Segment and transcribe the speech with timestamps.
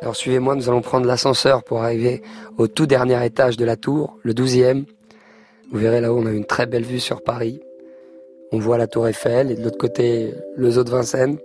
[0.00, 2.22] Alors suivez-moi, nous allons prendre l'ascenseur pour arriver
[2.56, 4.84] au tout dernier étage de la tour, le douzième.
[5.72, 7.60] Vous verrez là-haut, on a une très belle vue sur Paris.
[8.52, 11.38] On voit la tour Eiffel et de l'autre côté, le zoo de Vincennes.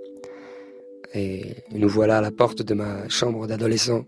[1.16, 4.06] Et nous voilà à la porte de ma chambre d'adolescent.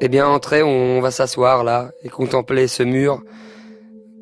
[0.00, 3.22] Eh bien, entrez, on va s'asseoir là et contempler ce mur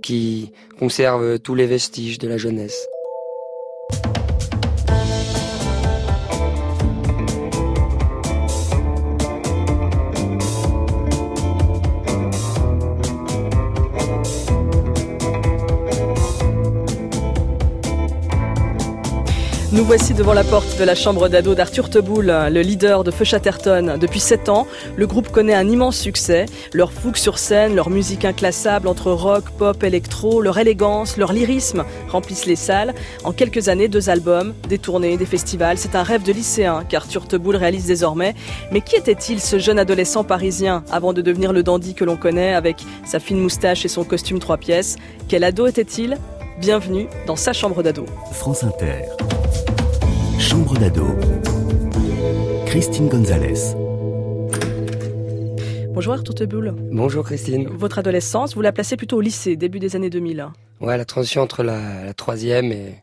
[0.02, 2.86] qui conserve tous les vestiges de la jeunesse.
[19.90, 23.98] Voici devant la porte de la chambre d'ado d'Arthur Teboul, le leader de Feu Chatterton.
[24.00, 26.46] Depuis 7 ans, le groupe connaît un immense succès.
[26.72, 31.84] Leur fougue sur scène, leur musique inclassable entre rock, pop, électro, leur élégance, leur lyrisme
[32.06, 32.94] remplissent les salles.
[33.24, 35.76] En quelques années, deux albums, des tournées, des festivals.
[35.76, 38.36] C'est un rêve de lycéen qu'Arthur Teboul réalise désormais.
[38.70, 42.54] Mais qui était-il ce jeune adolescent parisien avant de devenir le dandy que l'on connaît
[42.54, 44.94] avec sa fine moustache et son costume trois pièces?
[45.26, 46.16] Quel ado était-il?
[46.60, 48.06] Bienvenue dans sa chambre d'ado.
[48.30, 49.02] France Inter.
[50.40, 51.04] Chambre d'ado.
[52.64, 53.76] Christine Gonzalez.
[55.92, 56.74] Bonjour Arthur Teboul.
[56.90, 57.68] Bonjour Christine.
[57.68, 60.48] Votre adolescence, vous la placez plutôt au lycée, début des années 2000.
[60.80, 63.02] Ouais, la transition entre la, troisième et,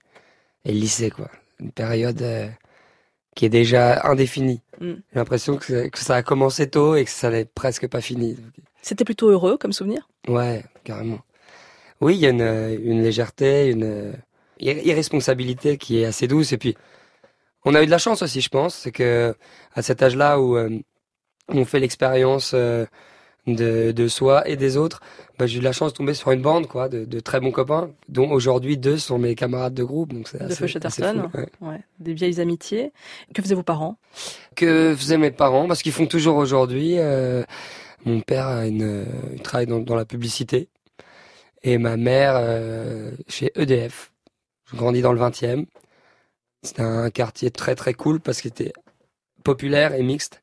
[0.66, 1.30] le lycée, quoi.
[1.60, 2.48] Une période euh,
[3.36, 4.62] qui est déjà indéfinie.
[4.82, 4.94] Mm.
[4.94, 8.36] J'ai l'impression que, ça a commencé tôt et que ça n'est presque pas fini.
[8.82, 10.10] C'était plutôt heureux comme souvenir?
[10.28, 11.20] Ouais, carrément.
[12.02, 14.14] Oui, il y a une, une légèreté, une
[14.60, 16.52] irresponsabilité qui est assez douce.
[16.52, 16.76] Et puis,
[17.66, 19.36] on a eu de la chance aussi, je pense, c'est que
[19.74, 20.70] à cet âge-là où euh,
[21.50, 22.86] on fait l'expérience euh,
[23.46, 25.02] de, soi et des autres,
[25.38, 27.52] bah, j'ai eu de la chance de tomber sur une bande, quoi, de, très bons
[27.52, 30.14] copains, dont aujourd'hui deux sont mes camarades de groupe.
[30.14, 31.30] Donc c'est de Feu Chatterton,
[31.62, 31.80] ouais.
[32.00, 32.92] des vieilles amitiés.
[33.34, 33.98] Que faisaient vos parents?
[34.56, 35.68] Que faisaient mes parents?
[35.68, 37.00] Parce qu'ils font toujours aujourd'hui.
[37.00, 37.44] Euh,
[38.06, 40.70] mon père a une, il travaille dans, la publicité
[41.64, 42.42] et ma mère
[43.28, 44.12] chez EDF.
[44.72, 45.66] Je grandis dans le 20e.
[46.64, 48.73] C'était un quartier très très cool parce qu'il était
[49.44, 50.42] populaire et mixte.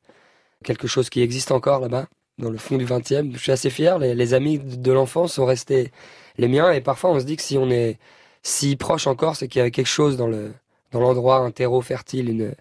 [0.63, 3.33] Quelque chose qui existe encore là-bas, dans le fond du 20e.
[3.33, 3.99] Je suis assez fier.
[3.99, 5.91] Les, amis de l'enfance sont restés
[6.37, 6.71] les miens.
[6.71, 7.99] Et parfois, on se dit que si on est
[8.41, 10.53] si proche encore, c'est qu'il y avait quelque chose dans le
[10.91, 12.55] dans l'endroit, un terreau fertile, une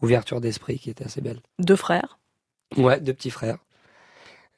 [0.00, 1.40] ouverture d'esprit qui était assez belle.
[1.58, 2.18] Deux frères?
[2.76, 3.58] Ouais, deux petits frères.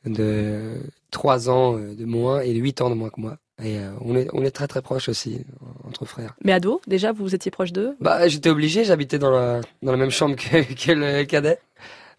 [0.04, 3.38] De trois ans de moins et huit ans de moins que moi.
[3.62, 5.44] Et euh, on, est, on est très très proches aussi,
[5.86, 6.34] entre frères.
[6.44, 7.96] Mais ado, déjà, vous étiez proche d'eux?
[8.00, 11.58] Bah, j'étais obligé, j'habitais dans la, dans la même chambre que, que le cadet.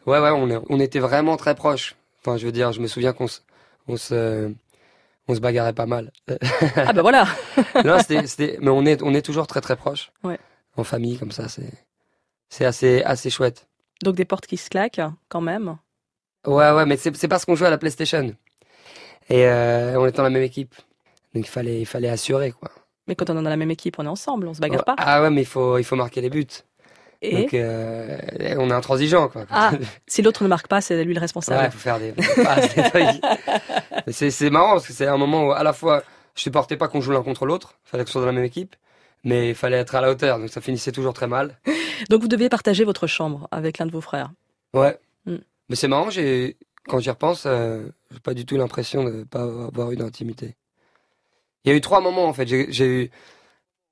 [0.06, 1.96] Ouais, ouais, on, on était vraiment très proches.
[2.22, 3.40] Enfin, je veux dire, je me souviens qu'on se,
[3.88, 4.52] on se,
[5.28, 6.12] on se bagarrait pas mal.
[6.76, 7.28] ah bah voilà
[7.84, 10.12] Non, c'était, mais on est, on est toujours très très proches.
[10.24, 10.40] Ouais.
[10.78, 11.72] En famille, comme ça, c'est,
[12.50, 13.68] c'est assez, assez chouette.
[14.04, 15.78] Donc des portes qui se claquent, quand même
[16.46, 18.34] Ouais, ouais, mais c'est, c'est parce qu'on joue à la PlayStation.
[19.30, 20.75] Et euh, on est dans la même équipe.
[21.34, 22.70] Donc il fallait, il fallait assurer, quoi.
[23.08, 24.96] Mais quand on est dans la même équipe, on est ensemble, on se bagarre pas.
[24.98, 26.46] Ah ouais, mais il faut, il faut marquer les buts.
[27.22, 27.44] Et?
[27.44, 28.18] Donc euh,
[28.58, 29.46] on est intransigeant, quoi.
[29.50, 29.72] Ah,
[30.08, 31.62] si l'autre ne marque pas, c'est lui le responsable.
[31.62, 32.14] Ouais, faut faire des.
[34.12, 36.04] c'est marrant parce que c'est un moment où à la fois
[36.36, 38.76] je supportais pas qu'on joue l'un contre l'autre, fallait que soit dans la même équipe,
[39.24, 41.58] mais il fallait être à la hauteur, donc ça finissait toujours très mal.
[42.10, 44.32] Donc vous deviez partager votre chambre avec l'un de vos frères.
[44.74, 44.98] Ouais.
[45.26, 45.38] Hmm.
[45.70, 46.58] Mais c'est marrant, j'ai
[46.90, 50.56] quand j'y repense, euh, j'ai pas du tout l'impression de pas avoir eu d'intimité.
[51.63, 52.47] Il y a eu trois moments en fait.
[52.47, 53.12] J'ai eu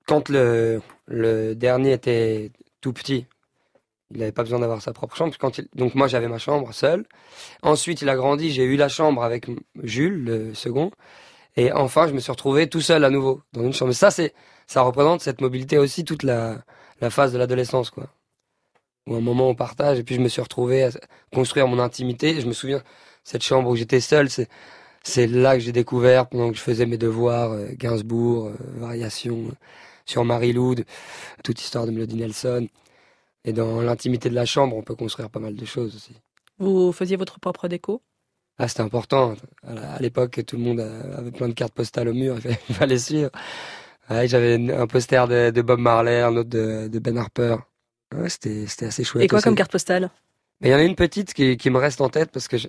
[0.08, 0.82] quand le,
[1.56, 2.52] dernier était
[2.82, 3.28] tout petit,
[4.12, 5.34] il n'avait pas besoin d'avoir sa propre chambre.
[5.76, 7.06] Donc moi j'avais ma chambre seule.
[7.62, 9.48] Ensuite il a grandi, j'ai eu la chambre avec
[9.84, 10.92] Jules, le second.
[11.56, 13.92] Et enfin je me suis retrouvé tout seul à nouveau dans une chambre.
[13.94, 14.34] ça c'est
[14.68, 16.64] ça représente cette mobilité aussi toute la,
[17.02, 18.08] la phase de l'adolescence quoi.
[19.08, 20.90] Ou un moment on partage et puis je me suis retrouvé à
[21.34, 22.40] construire mon intimité.
[22.42, 22.84] je me souviens
[23.24, 24.50] cette chambre où j'étais seul, c'est
[25.04, 29.46] c'est là que j'ai découvert, pendant que je faisais mes devoirs, euh, Gainsbourg, euh, Variation
[29.48, 29.56] euh,
[30.06, 30.76] sur Marie-Lou,
[31.44, 32.68] toute histoire de Melody Nelson.
[33.44, 36.14] Et dans l'intimité de la chambre, on peut construire pas mal de choses aussi.
[36.60, 38.02] Vous faisiez votre propre déco?
[38.60, 39.34] Ah, c'était important.
[39.66, 42.38] À l'époque, tout le monde avait plein de cartes postales au mur,
[42.70, 43.32] il fallait suivre.
[44.10, 47.56] J'avais un poster de, Bob Marley, un autre de, Ben Harper.
[48.28, 49.24] c'était assez chouette.
[49.24, 50.12] Et quoi comme carte postale?
[50.60, 52.68] Il y en a une petite qui, qui, me reste en tête parce que je,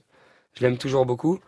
[0.54, 1.38] je l'aime toujours beaucoup.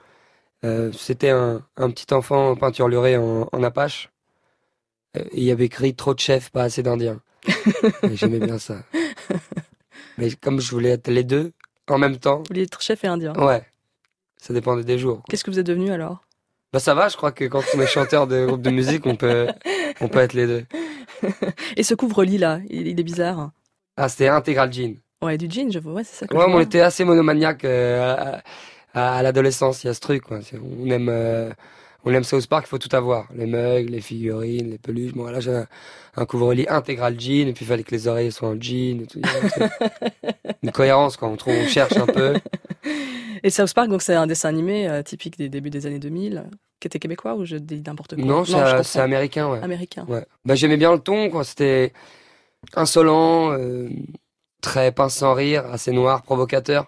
[0.64, 4.10] Euh, c'était un, petit enfant peinturluré en, en Apache.
[5.16, 7.20] Euh, il y avait écrit trop de chefs, pas assez d'indiens.
[8.14, 8.78] J'aimais bien ça.
[10.18, 11.52] Mais comme je voulais être les deux
[11.88, 12.38] en même temps.
[12.38, 13.62] Vous vouliez être chef et indien Ouais.
[14.40, 15.22] Ça dépendait des jours.
[15.28, 16.24] Qu'est-ce que vous êtes devenu alors?
[16.72, 19.16] Bah ça va, je crois que quand on est chanteur de groupe de musique, on
[19.16, 19.46] peut,
[20.00, 20.64] on peut être les deux.
[21.76, 23.52] Et ce couvre-lit là, il, est bizarre.
[23.96, 24.96] Ah, c'était Integral Jean.
[25.22, 26.26] Ouais, du jean, je vois, ouais, c'est ça.
[26.26, 26.62] que Ouais, on vois.
[26.62, 28.36] était assez monomaniaque euh,
[28.94, 29.84] à, l'adolescence.
[29.84, 30.40] Il y a ce truc, quoi.
[30.80, 31.50] On aime, euh,
[32.04, 32.66] on aime South Park.
[32.66, 33.28] Il faut tout avoir.
[33.34, 35.12] Les mugs, les figurines, les peluches.
[35.12, 35.66] Bon, là, j'ai un,
[36.16, 39.02] un couvre-lit intégral jean, et puis il fallait que les oreilles soient en jean.
[39.02, 39.20] Et tout.
[40.62, 41.28] Une cohérence, quoi.
[41.28, 42.34] On, trouve, on cherche un peu.
[43.44, 46.44] Et South Park, donc c'est un dessin animé euh, typique des débuts des années 2000,
[46.80, 48.24] qui était québécois ou je dis n'importe quoi?
[48.24, 49.60] Non, euh, c'est américain, ouais.
[49.62, 50.06] américain.
[50.08, 50.24] Ouais.
[50.46, 51.44] Bah, j'aimais bien le ton, quoi.
[51.44, 51.92] C'était
[52.74, 53.90] insolent, euh,
[54.62, 56.86] très pince sans rire, assez noir, provocateur.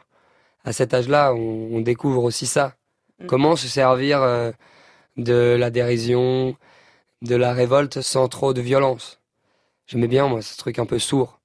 [0.67, 2.75] À cet âge-là, on, on découvre aussi ça.
[3.21, 3.27] Mm.
[3.27, 4.53] Comment se servir euh,
[5.17, 6.55] de la dérision,
[7.23, 9.21] de la révolte sans trop de violence.
[9.87, 11.41] J'aimais bien, moi, ce truc un peu sourd.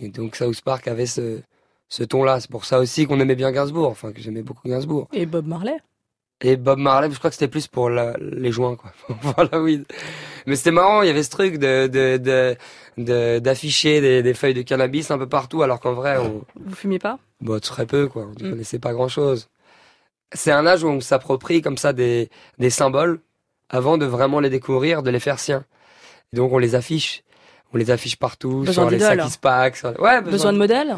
[0.00, 1.40] Et donc, South Park avait ce,
[1.88, 2.40] ce ton-là.
[2.40, 3.90] C'est pour ça aussi qu'on aimait bien Gainsbourg.
[3.90, 5.08] Enfin, que j'aimais beaucoup Gainsbourg.
[5.12, 5.76] Et Bob Marley
[6.40, 8.92] Et Bob Marley, je crois que c'était plus pour la- les joints, quoi.
[9.52, 9.84] la weed.
[10.46, 12.56] Mais c'était marrant, il y avait ce truc de, de, de,
[12.96, 16.74] de- d'afficher des, des feuilles de cannabis un peu partout, alors qu'en vrai, on, Vous
[16.76, 17.18] fumiez pas?
[17.40, 18.24] Bon, très peu, quoi.
[18.26, 18.50] On ne Mm.
[18.52, 19.48] connaissait pas grand chose.
[20.32, 23.20] C'est un âge où on s'approprie comme ça des, des symboles
[23.68, 25.64] avant de vraiment les découvrir, de les faire siens.
[26.32, 27.22] Et donc, on les affiche.
[27.72, 30.96] On les affiche partout, Besoin sur les sur- Ouais, Besoin de modèles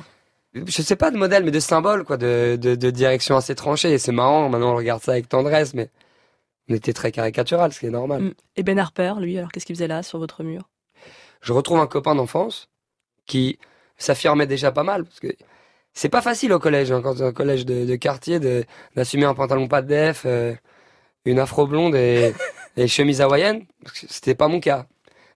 [0.55, 3.91] je sais pas de modèle, mais de symbole, quoi, de, de, de direction assez tranchée.
[3.93, 5.89] Et c'est marrant, maintenant on regarde ça avec tendresse, mais
[6.69, 8.21] on était très caricatural, ce qui est normal.
[8.23, 8.35] Mm.
[8.57, 10.69] Et Ben Harper, lui, alors qu'est-ce qu'il faisait là sur votre mur?
[11.41, 12.69] Je retrouve un copain d'enfance
[13.25, 13.59] qui
[13.97, 15.29] s'affirmait déjà pas mal, parce que
[15.95, 18.65] c'est pas facile au collège, hein, quand un collège de, de quartier, de,
[18.97, 20.55] d'assumer un pantalon pas de def, euh,
[21.27, 22.35] une afro blonde et,
[22.77, 23.67] et chemise hawaïenne.
[23.85, 24.87] parce que C'était pas mon cas.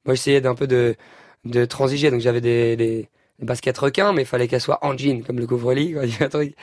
[0.07, 0.97] Moi, j'essayais d'un peu de,
[1.45, 3.11] de transiger, donc j'avais des, des,
[3.41, 5.95] des baskets requins, mais il fallait qu'elles soient en jean, comme le couvre-lit.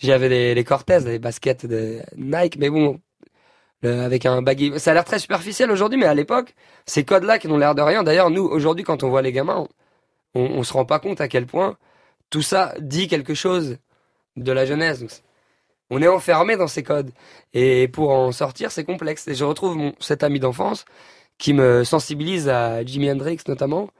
[0.00, 3.00] J'avais des, les Cortez, des baskets de Nike, mais bon,
[3.82, 4.72] le- avec un baggy.
[4.80, 6.54] Ça a l'air très superficiel aujourd'hui, mais à l'époque,
[6.86, 8.02] ces codes-là qui n'ont l'air de rien.
[8.02, 9.66] D'ailleurs, nous, aujourd'hui, quand on voit les gamins,
[10.34, 11.76] on, on se rend pas compte à quel point
[12.32, 13.78] tout ça dit quelque chose
[14.36, 15.22] de la jeunesse.
[15.90, 17.12] On est enfermé dans ces codes.
[17.54, 19.28] Et pour en sortir, c'est complexe.
[19.28, 20.84] Et je retrouve mon, cet ami d'enfance
[21.38, 23.90] qui me sensibilise à Jimi Hendrix notamment.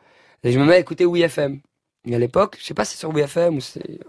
[0.44, 1.60] Et je me mets à écouter WeFM.
[2.06, 4.00] Et à l'époque, je sais pas si c'est sur WeFM ou c'est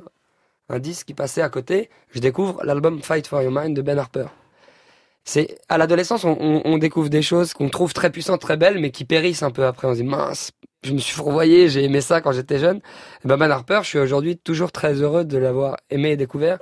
[0.70, 4.00] un disque qui passait à côté, je découvre l'album Fight for Your Mind de Ben
[4.00, 4.28] Harper.
[5.26, 8.80] C'est à l'adolescence, on, on- on découvre des choses qu'on trouve très puissantes, très belles,
[8.80, 9.88] mais qui périssent un peu après.
[9.88, 10.52] On se dit mince,
[10.84, 12.78] je me suis fourvoyé, j'ai aimé ça quand j'étais jeune.
[13.24, 16.60] Et ben, ben Harper, je suis aujourd'hui toujours très heureux de l'avoir aimé et découvert.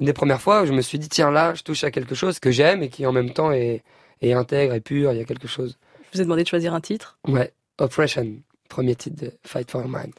[0.00, 2.14] Une des premières fois où je me suis dit tiens là, je touche à quelque
[2.14, 3.82] chose que j'aime et qui en même temps est,
[4.22, 5.12] est intègre et pur.
[5.12, 5.78] Il y a quelque chose.
[6.10, 7.18] Je vous ai demandé de choisir un titre.
[7.26, 8.26] Ouais, Oppression,
[8.68, 10.14] premier titre de Fight for Your Mind.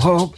[0.00, 0.32] Oh,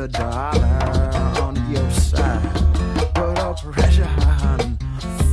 [0.00, 2.40] the dollar on your side,
[3.14, 4.08] Put but oppression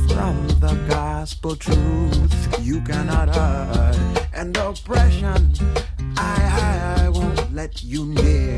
[0.08, 2.58] from the gospel truth.
[2.60, 4.28] You cannot hide.
[4.34, 5.54] And oppression,
[6.18, 8.57] I, I won't let you near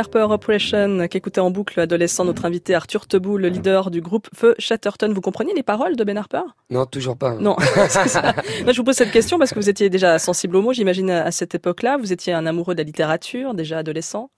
[0.00, 4.54] Harper Oppression, qu'écoutait en boucle adolescent notre invité Arthur Tebou, le leader du groupe Feu
[4.58, 5.12] Chatterton.
[5.12, 6.42] Vous comprenez les paroles de Ben Harper?
[6.70, 7.34] Non, toujours pas.
[7.34, 7.56] Non,
[7.88, 8.34] ça.
[8.66, 11.30] je vous pose cette question parce que vous étiez déjà sensible aux mots, j'imagine, à
[11.30, 11.98] cette époque-là.
[11.98, 14.30] Vous étiez un amoureux de la littérature, déjà adolescent?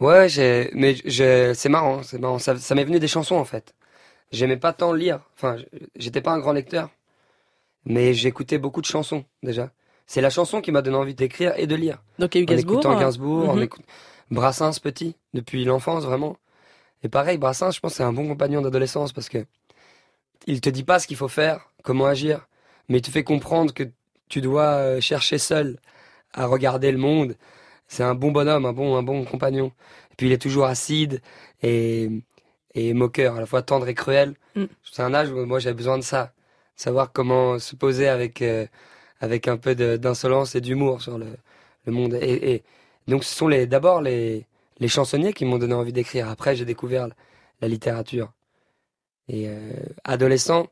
[0.00, 0.94] Ouais, j'ai, mais
[1.54, 2.38] c'est marrant, c'est marrant.
[2.38, 3.74] Ça, ça m'est venu des chansons en fait.
[4.30, 5.20] J'aimais pas tant lire.
[5.34, 5.56] Enfin,
[5.96, 6.90] j'étais pas un grand lecteur,
[7.84, 9.70] mais j'écoutais beaucoup de chansons déjà.
[10.06, 12.02] C'est la chanson qui m'a donné envie d'écrire et de lire.
[12.18, 12.76] Donc il y a eu Gainsbourg.
[12.76, 13.68] En écoutant Gainsbourg, en mhm.
[14.32, 16.36] Brassens petit, depuis l'enfance vraiment.
[17.02, 19.44] Et pareil, Brassens, je pense c'est un bon compagnon d'adolescence parce que
[20.46, 22.48] il te dit pas ce qu'il faut faire, comment agir,
[22.88, 23.84] mais il te fait comprendre que
[24.28, 25.78] tu dois euh, chercher seul
[26.32, 27.36] à regarder le monde.
[27.88, 29.72] C'est un bon bonhomme, un bon, un bon compagnon.
[30.10, 31.20] Et puis il est toujours acide
[31.62, 32.08] et,
[32.74, 34.34] et moqueur, à la fois tendre et cruel.
[34.56, 34.64] Mm.
[34.90, 36.32] C'est un âge où moi j'ai besoin de ça,
[36.74, 38.66] savoir comment se poser avec euh,
[39.20, 41.26] avec un peu d'insolence et d'humour sur le,
[41.86, 42.14] le monde.
[42.14, 42.64] Et, et,
[43.08, 44.46] donc ce sont les d'abord les,
[44.78, 46.28] les chansonniers qui m'ont donné envie d'écrire.
[46.28, 47.08] Après j'ai découvert
[47.60, 48.32] la, littérature.
[49.28, 49.72] Et euh,
[50.04, 50.66] adolescent,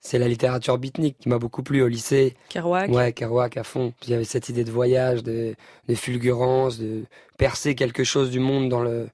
[0.00, 2.36] c'est la littérature beatnik qui m'a beaucoup plu au lycée.
[2.48, 2.90] Kerouac.
[2.90, 3.92] Ouais, Kerouac à fond.
[4.00, 5.54] Puis il y avait cette idée de voyage, de,
[5.88, 7.04] de fulgurance, de
[7.36, 9.08] percer quelque chose du monde dans le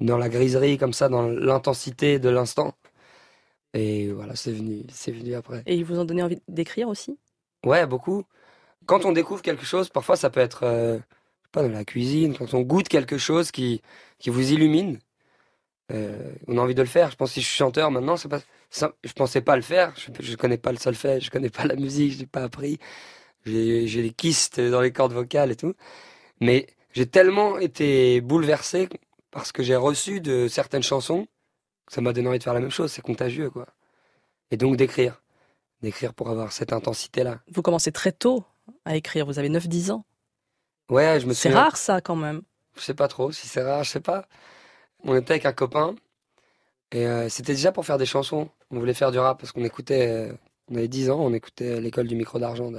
[0.00, 2.74] dans la griserie comme ça, dans l'intensité de l'instant.
[3.74, 5.62] Et voilà, c'est venu, c'est venu après.
[5.66, 7.18] Et ils vous ont donné envie d'écrire aussi?
[7.64, 8.24] Ouais, beaucoup.
[8.86, 10.98] Quand on découvre quelque chose, parfois ça peut être euh,
[11.52, 13.82] pas dans la cuisine, quand on goûte quelque chose qui,
[14.18, 14.98] qui vous illumine,
[15.92, 17.10] euh, on a envie de le faire.
[17.10, 18.40] Je pense que si je suis chanteur maintenant, c'est pas,
[18.70, 19.94] ça, je pensais pas le faire.
[19.96, 22.78] Je, je connais pas le solfège, je connais pas la musique, je n'ai pas appris.
[23.46, 25.74] J'ai, j'ai des kystes dans les cordes vocales et tout.
[26.40, 28.88] Mais j'ai tellement été bouleversé
[29.30, 31.26] parce que j'ai reçu de certaines chansons
[31.86, 32.92] que ça m'a donné envie de faire la même chose.
[32.92, 33.66] C'est contagieux, quoi.
[34.50, 35.22] Et donc d'écrire
[35.82, 37.40] d'écrire pour avoir cette intensité-là.
[37.52, 38.44] Vous commencez très tôt
[38.84, 40.04] à écrire, vous avez 9-10 ans.
[40.88, 42.42] Ouais, je me C'est rare ça quand même.
[42.76, 44.26] Je sais pas trop si c'est rare, je sais pas.
[45.04, 45.94] On était avec un copain
[46.92, 48.48] et euh, c'était déjà pour faire des chansons.
[48.70, 50.32] On voulait faire du rap parce qu'on écoutait, euh,
[50.70, 52.78] on avait 10 ans, on écoutait l'école du micro d'argent de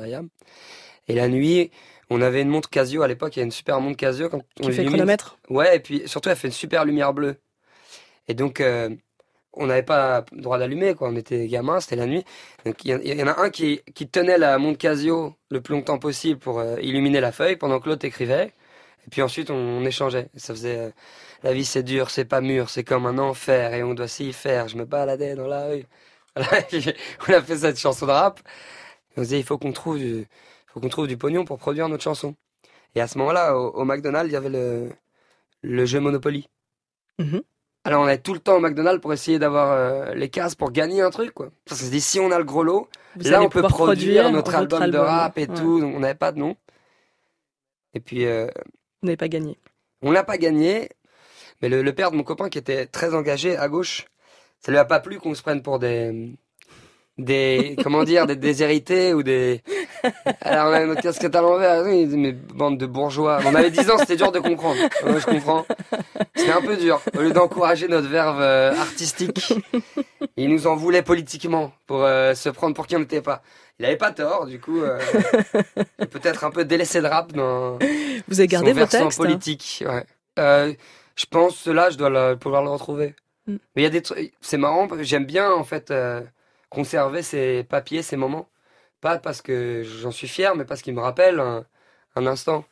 [1.08, 1.72] Et la nuit,
[2.10, 4.30] on avait une montre Casio à l'époque, il y a une super montre Casio.
[4.30, 7.38] Quand Qui fait chronomètre Ouais, et puis surtout elle fait une super lumière bleue.
[8.28, 8.90] Et donc euh,
[9.54, 11.10] on n'avait pas le droit d'allumer, quoi.
[11.10, 12.24] On était gamins, c'était la nuit.
[12.66, 16.00] Donc il y, en a un qui, qui tenait la montre Casio le plus longtemps
[16.00, 18.54] possible pour euh, illuminer la feuille, pendant que l'autre écrivait.
[19.06, 20.30] Et puis ensuite, on, échangeait.
[20.36, 20.92] ça faisait euh,
[21.44, 24.34] la vie c'est dur, c'est pas mûr, c'est comme un enfer et on doit s'y
[24.34, 24.68] faire.
[24.68, 25.86] Je me baladais dans la rue.
[26.36, 28.40] on a fait cette chanson de rap.
[29.18, 30.28] on disait il faut qu'on trouve du,
[30.68, 32.36] faut qu'on trouve du pognon pour produire notre chanson.
[32.96, 34.92] Et à ce moment-là, au, McDonald's, il y avait le,
[35.62, 36.48] le jeu Monopoly.
[37.20, 37.42] Mm-hmm.
[37.84, 40.72] Alors on est tout le temps au McDonald's pour essayer d'avoir euh, les cases pour
[40.72, 41.50] gagner un truc quoi.
[41.66, 44.90] Ça se dit si on a le gros lot, là on peut produire, notre album,
[44.90, 45.82] de rap et tout.
[45.84, 46.56] on n'avait pas de nom.
[47.94, 48.26] Et puis.
[48.26, 48.48] Euh,
[49.02, 49.58] Vous n'avez pas gagné.
[50.02, 50.90] On l'a pas gagné,
[51.62, 54.06] mais le, le, père de mon copain qui était très engagé à gauche,
[54.60, 56.34] ça lui a pas plu qu'on se prenne pour des
[57.20, 59.62] des comment dire des déshérités ou des
[60.42, 63.98] alors on a notre casquette à l'envers mais bande de bourgeois on avait 10 ans
[63.98, 65.66] c'était dur de comprendre je comprends
[66.36, 69.54] c'était un peu dur au lieu d'encourager notre verve euh, artistique
[70.38, 73.42] il nous en voulait politiquement pour euh, se prendre pour qui on n'était pas
[73.80, 74.98] il avait pas tort du coup euh,
[76.12, 77.78] peut-être un peu délaissé de rap dans
[78.28, 79.24] vous avez gardé son vos textes hein.
[79.24, 80.78] politique ouais.
[81.16, 83.14] je pense là je dois pouvoir le retrouver
[83.48, 83.58] mm.
[83.76, 85.92] mais il y a des trucs c'est marrant j'aime bien en fait
[86.70, 88.50] conserver ces papiers, ces moments.
[89.02, 91.66] Pas parce que j'en suis fier, mais parce qu'ils me rappellent un,
[92.28, 92.66] instant.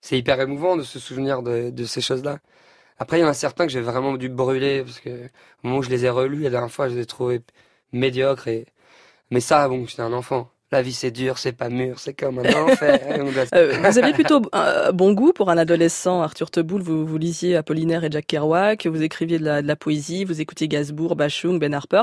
[0.00, 2.40] C'est hyper émouvant de se souvenir de, ces choses-là.
[2.98, 5.26] Après, il y en a certains que j'ai vraiment dû brûler, parce que
[5.64, 7.42] au moment où je les ai relus, la dernière fois, je les ai trouvés
[7.92, 8.48] médiocres.
[8.48, 8.66] Et...
[9.30, 10.50] Mais ça, bon, j'étais un enfant.
[10.70, 13.00] La vie c'est dur, c'est pas mûr, c'est comme un enfer.
[13.54, 16.82] euh, vous aviez plutôt un bon goût pour un adolescent, Arthur Teboul.
[16.82, 20.42] Vous, vous lisiez Apollinaire et Jack Kerouac, vous écriviez de la, de la poésie, vous
[20.42, 22.02] écoutiez Gainsbourg, Bachung, Ben Harper.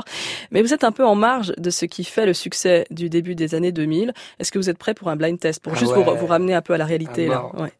[0.50, 3.36] Mais vous êtes un peu en marge de ce qui fait le succès du début
[3.36, 4.12] des années 2000.
[4.40, 6.54] Est-ce que vous êtes prêt pour un blind test, pour ah juste vous, vous, ramener
[6.54, 7.62] un peu à la réalité ah, là?
[7.62, 7.72] ouais.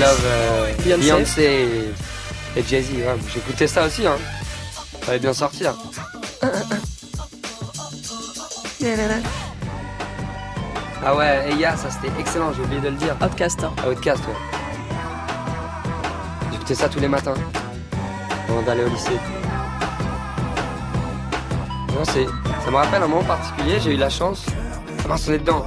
[0.00, 1.66] Love, euh, Beyoncé.
[2.56, 2.90] et, Jay-Z.
[2.94, 4.06] Ouais, J'écoutais ça aussi.
[4.06, 4.16] Hein.
[5.02, 5.74] Fallait bien sortir.
[11.04, 13.16] Ah ouais, et ya, ça c'était excellent, j'ai oublié de le dire.
[13.20, 13.64] Outcast.
[13.64, 13.72] Hein.
[13.88, 14.34] Outcast, ouais.
[16.52, 17.34] J'écoutais ça tous les matins,
[18.48, 19.18] avant d'aller au lycée.
[21.88, 22.26] Non, c'est,
[22.64, 24.46] ça me rappelle un moment particulier, j'ai eu la chance.
[25.04, 25.64] Ah mince, on est dedans.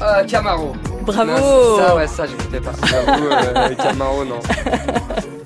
[0.00, 0.74] Ah, Camaro.
[1.02, 1.78] Bravo.
[1.78, 2.72] ça, ouais, ça, j'écoutais pas.
[2.86, 4.40] J'avoue, euh, Camaro, non.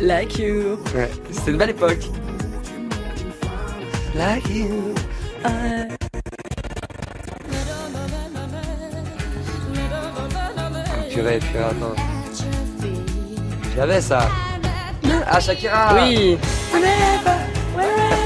[0.00, 0.78] Like you.
[0.94, 2.10] Ouais, c'était une belle époque.
[4.14, 4.94] Like you.
[11.10, 11.94] purée, purée, attends.
[13.74, 14.28] J'avais ça.
[15.26, 16.38] Ah, Shakira Oui.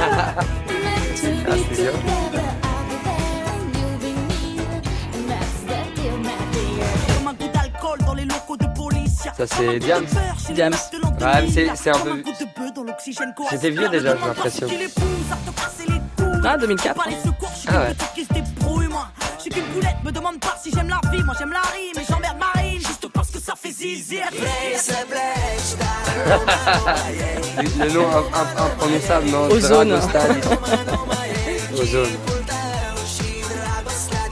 [0.03, 1.93] Ah, dur.
[9.37, 10.07] Ça, c'est Diams.
[10.55, 10.75] Diams.
[11.21, 12.23] Ouais, mais c'est- un peu-
[13.71, 14.67] vieux déjà, j'ai l'impression.
[16.45, 17.01] Ah, 2004.
[17.69, 17.95] Ah ouais.
[19.37, 21.23] Je suis qu'une poulette, me demande pas si j'aime la vie.
[21.23, 24.17] Moi j'aime la rime et j'emmerde Marine juste parce que ça fait zizi.
[27.79, 29.93] Le nom im- im- imprononçable, non Ozone.
[31.79, 32.17] Ozone.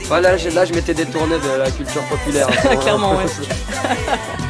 [0.07, 2.47] Voilà, là je m'étais détourné de la culture populaire.
[2.49, 2.75] moment.
[2.81, 3.25] Clairement, ouais.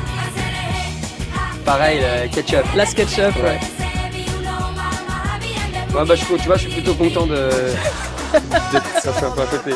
[1.69, 2.65] Pareil, le ketchup.
[2.75, 3.59] La SketchUp, ouais.
[5.93, 6.05] Ouais.
[6.07, 7.35] Bah, je, tu vois, je suis plutôt content de.
[7.35, 9.71] de ça fait un peu à côté.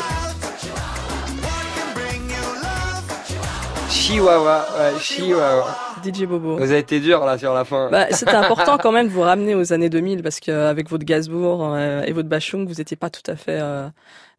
[3.88, 5.66] Chihuahua, ouais, Chihuahua.
[6.04, 6.56] DJ Bobo.
[6.56, 7.88] Vous avez été dur là sur la fin.
[7.92, 11.72] Bah, c'était important quand même de vous ramener aux années 2000 parce qu'avec votre Gainsbourg
[11.76, 13.86] euh, et votre Bachung, vous n'étiez pas tout à fait euh,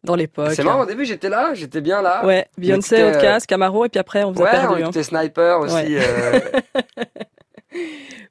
[0.04, 0.50] dans l'époque.
[0.52, 2.24] c'est marrant, au début j'étais là, j'étais bien là.
[2.26, 4.74] Ouais, Beyoncé, écoutait, Outkast, Camaro et puis après on vous a Ouais, on perdu.
[4.74, 4.78] hein.
[4.84, 5.74] écoutait Sniper aussi.
[5.74, 5.98] Ouais.
[5.98, 6.40] euh,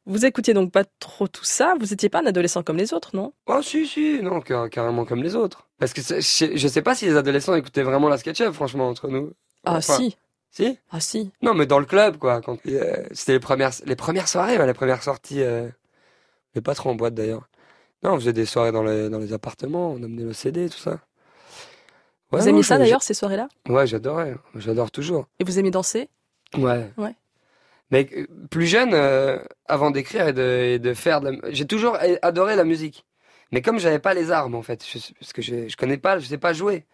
[0.05, 1.73] Vous écoutiez donc pas trop tout ça.
[1.79, 3.33] Vous étiez pas un adolescent comme les autres, non?
[3.47, 5.67] Oh si si, non, car- carrément comme les autres.
[5.79, 9.07] Parce que je, je sais pas si les adolescents écoutaient vraiment la SketchUp, franchement, entre
[9.07, 9.33] nous.
[9.63, 10.17] Ah Enfin, si,
[10.51, 10.77] Si?
[10.91, 11.31] Ah si.
[11.41, 12.41] Non, mais dans le club, quoi.
[12.41, 15.41] Quand euh, c'était les premières, les premières soirées, les premières sorties.
[15.41, 15.67] Euh,
[16.53, 17.49] mais pas trop en boîte d'ailleurs.
[18.03, 20.77] Non, on faisait des soirées dans les, dans les appartements, on amenait le CD, tout
[20.77, 20.99] ça.
[22.31, 23.47] Ouais, vous aimiez ça d'ailleurs ces soirées-là?
[23.67, 24.35] Ouais, j'adorais.
[24.55, 25.27] J'adore toujours.
[25.39, 26.09] Et vous aimiez danser?
[26.57, 26.91] Ouais.
[26.97, 27.15] Ouais.
[27.95, 31.51] Mais euh, plus jeune, euh, avant d'écrire et de, et de faire de la...
[31.53, 33.05] J'ai toujours adoré la musique.
[33.53, 36.19] Mais comme j'avais pas les armes, en fait, je, parce que je, je connais pas,
[36.19, 36.85] je sais pas jouer,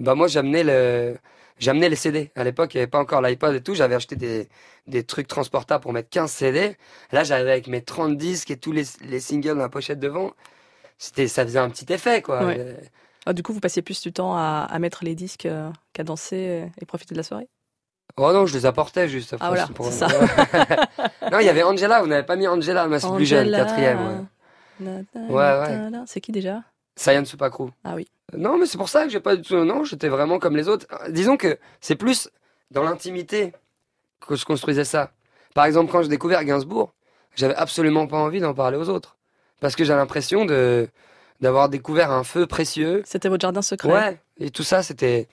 [0.00, 1.16] bah moi j'amenais le...
[1.58, 2.30] J'amenais les CD.
[2.36, 3.74] À l'époque, il n'y avait pas encore l'iPod et tout.
[3.74, 4.48] J'avais acheté des,
[4.86, 6.76] des trucs transportables pour mettre 15 CD.
[7.12, 10.32] Là, j'avais avec mes 30 disques et tous les, les singles dans la pochette devant.
[10.98, 12.44] C'était, ça faisait un petit effet, quoi.
[12.44, 12.56] Ouais.
[12.60, 12.74] Euh,
[13.24, 16.04] ah, Du coup, vous passiez plus du temps à, à mettre les disques euh, qu'à
[16.04, 17.48] danser et profiter de la soirée?
[18.18, 19.34] Oh non, je les apportais juste.
[19.40, 20.08] Ah, voilà, pour- ça.
[21.30, 22.00] non, il y avait Angela.
[22.00, 24.26] Vous n'avez pas mis Angela, mais c'est plus jeune, quatrième.
[24.80, 25.28] Ouais.
[25.28, 25.90] Ouais.
[26.06, 26.62] C'est qui déjà?
[26.96, 27.68] Sayan Supakru.
[27.84, 28.08] Ah oui.
[28.36, 29.56] Non, mais c'est pour ça que j'ai pas du tout.
[29.64, 30.86] Non, j'étais vraiment comme les autres.
[31.10, 32.30] Disons que c'est plus
[32.70, 33.52] dans l'intimité
[34.26, 35.12] que je construisais ça.
[35.54, 36.92] Par exemple, quand j'ai découvert Gainsbourg,
[37.34, 39.16] j'avais absolument pas envie d'en parler aux autres.
[39.60, 40.88] Parce que j'ai l'impression de
[41.42, 43.02] d'avoir découvert un feu précieux.
[43.04, 43.92] C'était votre jardin secret?
[43.92, 44.18] Ouais.
[44.38, 45.28] Et tout ça, c'était.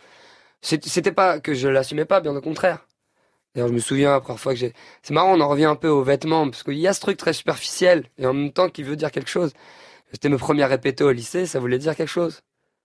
[0.63, 2.87] C'était pas que je l'assumais pas, bien au contraire.
[3.53, 4.73] D'ailleurs, je me souviens, parfois que j'ai.
[5.03, 7.17] C'est marrant, on en revient un peu aux vêtements, parce qu'il y a ce truc
[7.17, 9.53] très superficiel, et en même temps qui veut dire quelque chose.
[10.11, 12.41] C'était mes premiers répétos au lycée, ça voulait dire quelque chose.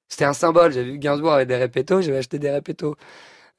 [0.08, 0.72] C'était un symbole.
[0.72, 2.96] J'ai vu Gainsbourg avait des répétos, j'avais acheté des répétos.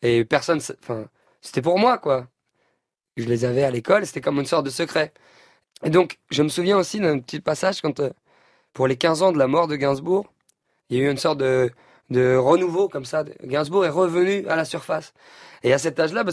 [0.01, 0.59] Et personne.
[0.81, 1.07] Enfin,
[1.41, 2.27] c'était pour moi, quoi.
[3.17, 5.13] Je les avais à l'école, c'était comme une sorte de secret.
[5.83, 8.11] Et donc, je me souviens aussi d'un petit passage quand, euh,
[8.73, 10.33] pour les 15 ans de la mort de Gainsbourg,
[10.89, 11.71] il y a eu une sorte de,
[12.09, 13.23] de renouveau comme ça.
[13.43, 15.13] Gainsbourg est revenu à la surface.
[15.63, 16.31] Et à cet âge-là, bah,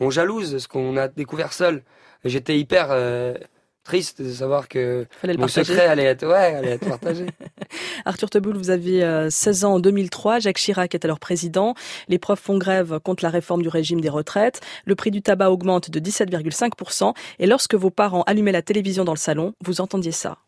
[0.00, 1.82] on jalouse ce qu'on a découvert seul.
[2.24, 3.34] J'étais hyper euh,
[3.84, 5.72] triste de savoir que Fallait le mon partager.
[5.72, 7.26] secret allait être, ouais, allait être partagé.
[8.04, 10.38] Arthur Teboul, vous aviez euh, 16 ans en 2003.
[10.40, 11.74] Jacques Chirac est alors président.
[12.08, 14.60] Les profs font grève contre la réforme du régime des retraites.
[14.84, 17.14] Le prix du tabac augmente de 17,5%.
[17.38, 20.38] Et lorsque vos parents allumaient la télévision dans le salon, vous entendiez ça.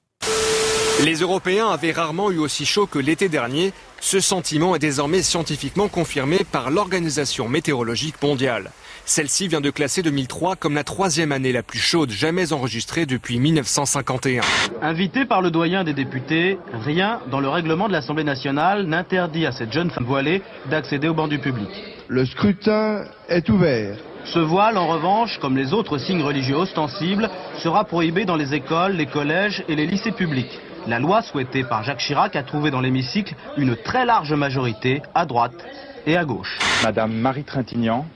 [1.04, 3.72] Les Européens avaient rarement eu aussi chaud que l'été dernier.
[4.00, 8.70] Ce sentiment est désormais scientifiquement confirmé par l'Organisation météorologique mondiale.
[9.06, 13.38] Celle-ci vient de classer 2003 comme la troisième année la plus chaude jamais enregistrée depuis
[13.38, 14.42] 1951.
[14.82, 19.52] Invité par le doyen des députés, rien dans le règlement de l'Assemblée nationale n'interdit à
[19.52, 21.68] cette jeune femme voilée d'accéder au banc du public.
[22.08, 23.96] Le scrutin est ouvert.
[24.26, 28.92] Ce voile, en revanche, comme les autres signes religieux ostensibles, sera prohibé dans les écoles,
[28.92, 30.60] les collèges et les lycées publics.
[30.86, 35.26] La loi souhaitée par Jacques Chirac a trouvé dans l'hémicycle une très large majorité à
[35.26, 35.64] droite
[36.06, 36.58] et à gauche.
[36.82, 38.06] Madame Marie Trintignant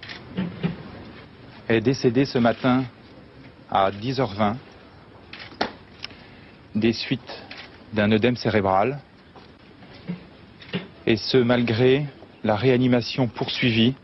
[1.68, 2.84] est décédée ce matin
[3.70, 4.54] à 10h20
[6.74, 7.42] des suites
[7.92, 8.98] d'un œdème cérébral,
[11.06, 12.06] et ce malgré
[12.42, 13.94] la réanimation poursuivie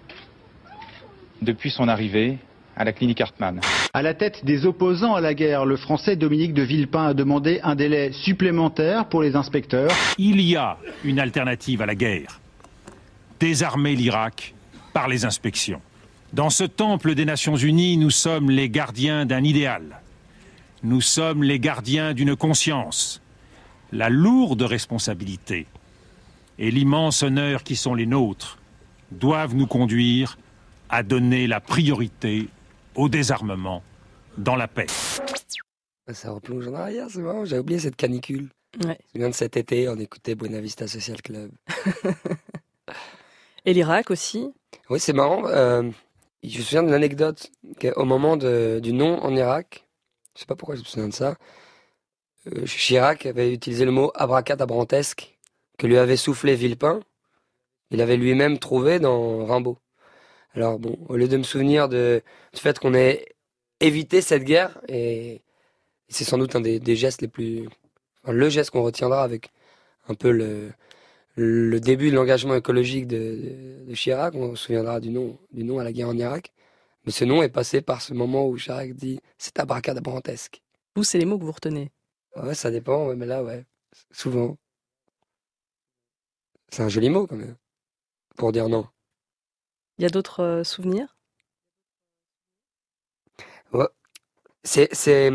[1.42, 2.38] depuis son arrivée
[2.80, 3.60] à la clinique Hartmann.
[3.92, 7.60] À la tête des opposants à la guerre, le français Dominique de Villepin a demandé
[7.62, 9.90] un délai supplémentaire pour les inspecteurs.
[10.16, 12.40] Il y a une alternative à la guerre.
[13.38, 14.54] Désarmer l'Irak
[14.94, 15.82] par les inspections.
[16.32, 20.00] Dans ce temple des Nations Unies, nous sommes les gardiens d'un idéal.
[20.82, 23.20] Nous sommes les gardiens d'une conscience.
[23.92, 25.66] La lourde responsabilité
[26.58, 28.56] et l'immense honneur qui sont les nôtres
[29.10, 30.38] doivent nous conduire
[30.88, 32.48] à donner la priorité
[32.94, 33.82] au désarmement,
[34.38, 34.86] dans la paix.
[36.06, 37.44] Ah, Ça replonge en arrière, c'est marrant.
[37.44, 38.48] J'ai oublié cette canicule.
[38.84, 38.98] Ouais.
[39.14, 41.50] Je me souviens de cet été, on écoutait Buena Vista Social Club.
[43.64, 44.52] Et l'Irak aussi
[44.88, 45.46] Oui, c'est marrant.
[45.48, 45.82] euh,
[46.42, 47.50] je me souviens d'une anecdote.
[47.80, 49.86] qu'au moment de- du nom en Irak,
[50.34, 51.36] je sais pas pourquoi je me souviens de ça,
[52.46, 55.36] euh, Chirac avait utilisé le mot abracadabrantesque
[55.78, 57.00] que lui avait soufflé Villepin.
[57.90, 59.78] Il avait lui-même trouvé dans Rimbaud.
[60.54, 62.22] Alors bon, au lieu de me souvenir de,
[62.54, 63.26] du fait qu'on ait
[63.80, 65.42] évité cette guerre, et
[66.08, 67.68] c'est sans doute un des, des gestes les plus...
[68.24, 69.50] enfin, le geste qu'on retiendra avec
[70.08, 70.72] un peu le,
[71.36, 75.64] le début de l'engagement écologique de, de- de Chirac, on se souviendra du nom, du
[75.64, 76.52] nom à la guerre en Irak.
[77.06, 80.62] Mais ce nom est passé par ce moment où Chirac dit c'est abracadabrantesque.
[80.96, 81.90] Vous, c'est les mots que vous retenez?
[82.36, 83.64] Ouais, ça dépend, ouais, mais là, ouais,
[84.10, 84.56] souvent.
[86.70, 87.56] C'est un joli mot quand même,
[88.36, 88.86] pour dire non.
[90.00, 91.14] Il y a d'autres souvenirs?
[94.64, 95.30] C'est,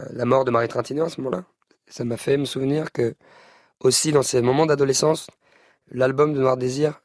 [0.00, 1.44] la mort de Marie Trintignant à ce moment-là?
[1.86, 3.14] Ça m'a fait me souvenir que,
[3.78, 5.28] aussi dans ces moments d'adolescence,
[5.92, 7.00] l'album de Noir Désir,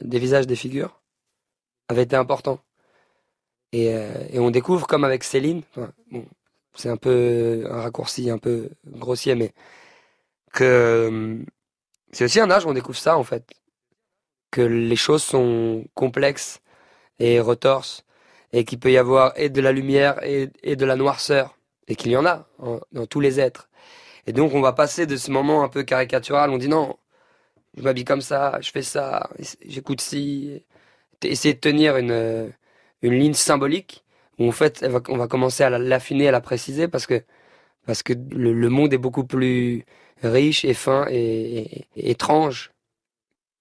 [0.00, 1.00] Des visages, des figures,
[1.88, 2.58] avait été important.
[3.70, 3.94] Et,
[4.34, 5.62] on découvre, comme avec Céline,
[6.74, 9.52] c'est un peu un raccourci un peu grossier, mais
[10.52, 11.44] que
[12.10, 13.44] c'est aussi un âge où on découvre ça, en fait.
[14.50, 16.60] Que les choses sont complexes
[17.18, 18.04] et retorses
[18.52, 22.12] et qu'il peut y avoir et de la lumière et, de la noirceur, et qu'il
[22.12, 22.48] y en a
[22.92, 23.68] dans tous les êtres.
[24.26, 26.96] Et donc on va passer de ce moment un peu caricatural, on dit non,
[27.76, 29.30] je m'habille comme ça, je fais ça,
[29.66, 30.64] j'écoute ci,
[31.22, 32.52] essayer de tenir une,
[33.02, 34.04] une ligne symbolique,
[34.38, 37.22] où en fait on va commencer à la- l'affiner, à la préciser, parce que,
[37.86, 39.84] parce que le, monde est beaucoup plus
[40.22, 42.72] riche et fin et étrange,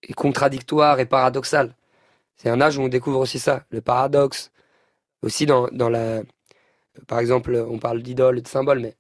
[0.05, 1.75] et contradictoire et paradoxal.
[2.37, 4.51] C'est un âge où on découvre aussi ça, le paradoxe,
[5.21, 6.21] aussi dans, dans la
[7.07, 8.95] par exemple on parle d'idole et de symbole mais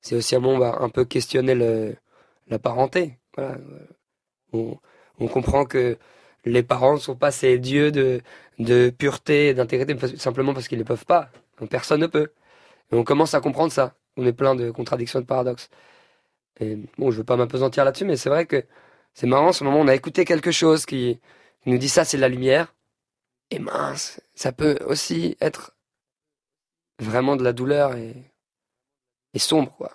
[0.00, 1.96] c'est aussi un moment où on va un peu questionner le,
[2.48, 3.18] la parenté.
[3.36, 3.56] Voilà.
[4.52, 5.96] On, comprend que
[6.44, 8.20] les parents ne sont pas ces dieux de,
[8.58, 11.30] de pureté et d'intégrité simplement parce qu'ils ne peuvent pas.
[11.70, 12.32] Personne ne peut.
[12.92, 13.94] On commence à comprendre ça.
[14.16, 15.70] On est plein de contradictions et de paradoxes.
[16.98, 18.64] Bon je veux pas m'apesantir là-dessus mais c'est vrai que
[19.14, 21.20] c'est marrant ce moment où on a écouté quelque chose qui,
[21.66, 22.74] nous dit ça c'est de la lumière
[23.50, 25.74] et mince, ça peut aussi être
[27.00, 28.14] vraiment de la douleur et,
[29.32, 29.92] et sombre, quoi.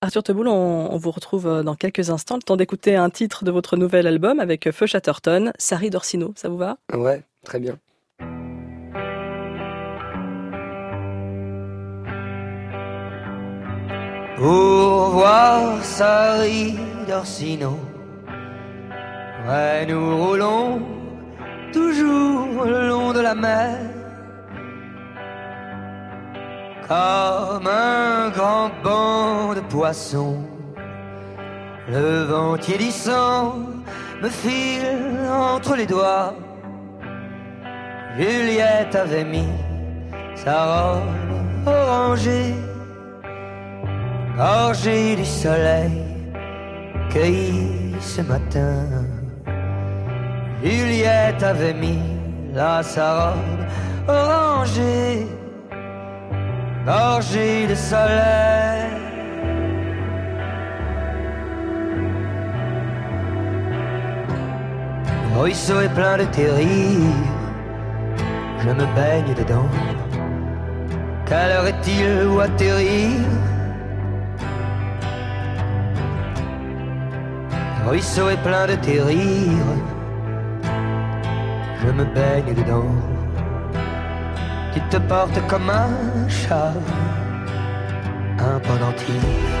[0.00, 2.36] Arthur Teboul, on, on vous retrouve euh, dans quelques instants.
[2.36, 6.34] Le temps d'écouter un titre de votre nouvel album avec euh, Feu Chatterton, Sari d'Orsino.
[6.36, 6.76] Ça vous va?
[6.92, 7.78] Ouais, très bien.
[14.36, 16.74] Pour voir Sari
[17.08, 17.78] d'Orsino,
[19.48, 20.80] ouais, nous roulons
[21.72, 23.78] toujours le long de la mer.
[26.88, 30.40] Comme un grand banc de poissons,
[31.88, 33.56] le vent tiédissant
[34.22, 36.34] me file entre les doigts.
[38.16, 39.48] Juliette avait mis
[40.34, 42.54] sa robe orangée
[44.36, 46.02] gorgée du soleil
[47.10, 48.86] cueilli ce matin.
[50.64, 52.00] Juliette avait mis
[52.54, 53.66] là sa robe
[54.08, 55.26] orangée,
[56.86, 58.90] gorgée de soleil.
[65.34, 67.12] Le ruisseau est plein de terrils,
[68.60, 69.68] je me baigne dedans.
[71.26, 73.20] Quelle heure est-il où atterrir
[77.82, 79.92] Le ruisseau est plein de terrils,
[81.80, 82.94] je me baigne dedans.
[84.72, 86.72] Tu te portes comme un chat,
[88.38, 89.53] un pendentif.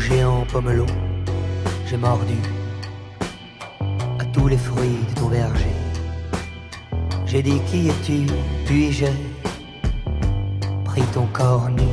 [0.00, 0.86] Géant, pommelot,
[1.86, 2.38] j'ai mordu
[4.18, 5.76] à tous les fruits de ton verger.
[7.26, 8.26] J'ai dit qui es-tu,
[8.64, 9.12] puis j'ai
[10.84, 11.84] pris ton corps nu?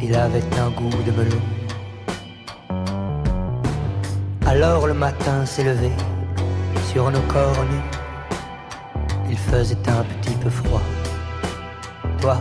[0.00, 1.44] Il avait un goût de melon.
[4.46, 5.92] Alors le matin s'est levé
[6.90, 7.88] sur nos corps nus.
[9.28, 10.82] Il faisait un petit peu froid.
[12.20, 12.38] Toi,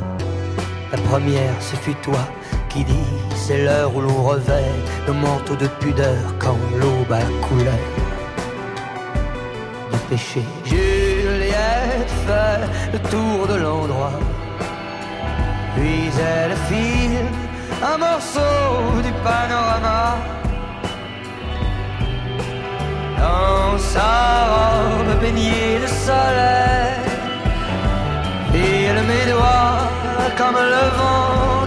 [0.91, 2.19] la première, ce fut toi
[2.69, 4.71] qui dit c'est l'heure où l'on revêt
[5.07, 7.83] le manteau de pudeur quand l'aube a couleur
[9.91, 10.43] du péché.
[10.65, 12.61] Juliette fait
[12.93, 14.19] le tour de l'endroit,
[15.75, 17.27] puis elle file
[17.91, 20.17] un morceau du panorama.
[23.17, 24.11] Dans sa
[24.53, 26.99] robe baignée de soleil,
[28.53, 29.79] il mes doigts
[30.37, 31.58] comme le vent.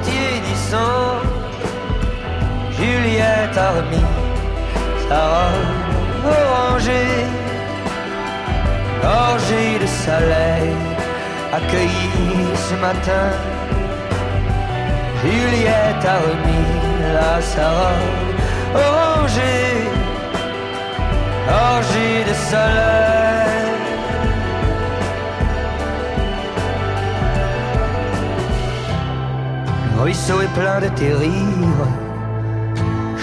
[2.83, 4.11] Juliette a remis
[5.09, 7.23] sa robe orangée,
[9.01, 10.75] gorgée de soleil,
[11.53, 13.29] accueillie ce matin.
[15.23, 16.71] Juliette a remis
[17.15, 18.41] la sa robe
[18.75, 19.75] orangée,
[21.47, 23.63] gorgée de soleil.
[29.95, 31.87] Le ruisseau est plein de tes rires,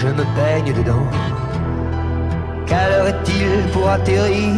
[0.00, 1.06] je me baigne dedans.
[3.10, 4.54] Est-il pour atterrir?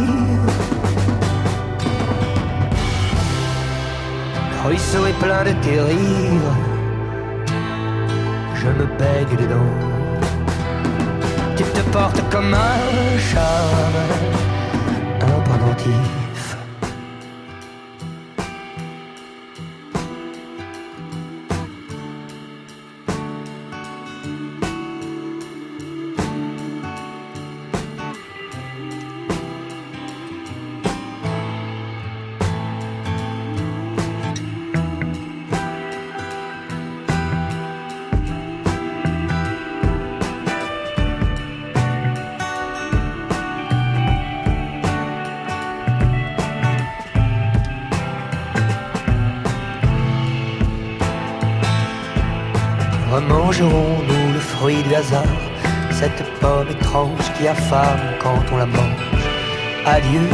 [4.51, 6.55] Le ruisseau est plein de tes rires,
[8.55, 9.73] je me baigne dedans.
[11.57, 13.99] Tu te portes comme un charme,
[15.21, 16.22] un pendentif.
[55.91, 59.05] Cette pomme étrange qui affame quand on la mange.
[59.85, 60.27] Adieu,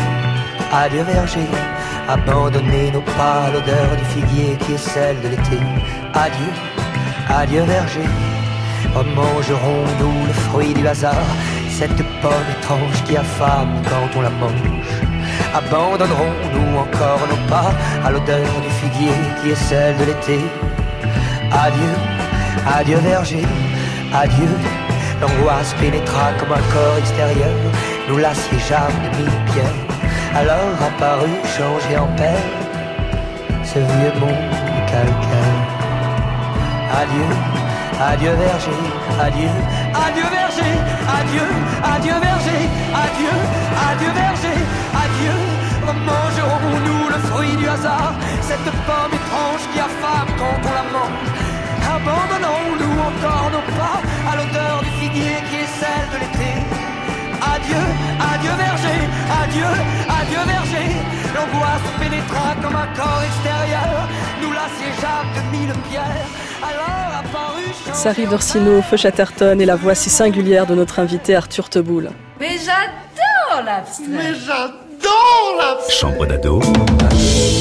[0.71, 1.47] adieu verger,
[2.07, 5.59] abandonnez nos pas à l'odeur du figuier qui est celle de l'été.
[6.13, 6.51] Adieu,
[7.29, 8.07] adieu verger,
[8.95, 11.29] remangerons-nous le fruit du hasard,
[11.69, 14.93] cette pomme étrange qui affame quand on la mange.
[15.53, 17.71] Abandonnerons-nous encore nos pas
[18.05, 20.39] à l'odeur du figuier qui est celle de l'été.
[21.51, 21.93] Adieu,
[22.67, 23.45] Adieu verger,
[24.13, 24.49] adieu.
[25.21, 27.55] L'angoisse pénétra comme un corps extérieur,
[28.07, 29.85] nous l'assiégeâmes de mille pierres.
[30.35, 32.39] Alors apparut, changé en paix,
[33.63, 34.49] ce vieux monde
[34.87, 35.59] calcaire.
[37.01, 37.29] Adieu,
[37.99, 38.81] adieu verger,
[39.19, 39.49] adieu,
[39.93, 40.73] adieu verger,
[41.19, 41.47] adieu,
[41.83, 42.61] adieu verger,
[43.03, 43.35] adieu,
[43.89, 44.59] adieu verger,
[44.93, 45.37] adieu.
[46.05, 51.48] Mangerons-nous le fruit du hasard, cette pomme étrange qui affame quand on la mange
[51.99, 56.51] Abandonnons-nous encore nos pas à l'odeur du figuier qui est celle de l'été.
[57.53, 57.85] Adieu,
[58.31, 58.99] adieu verger,
[59.41, 59.69] adieu,
[60.19, 60.87] adieu verger.
[61.35, 64.07] L'angoisse pénétra comme un corps extérieur.
[64.41, 66.29] Nous l'assiégeâmes de mille pierres.
[66.63, 67.93] Alors apparut.
[67.93, 72.11] Sari Dorsino, Feu Chatterton et la voix si singulière de notre invité Arthur Teboul.
[72.39, 74.05] Mais j'adore l'abstrait.
[74.07, 74.88] Mais j'adore
[75.89, 76.59] Chambre d'ado.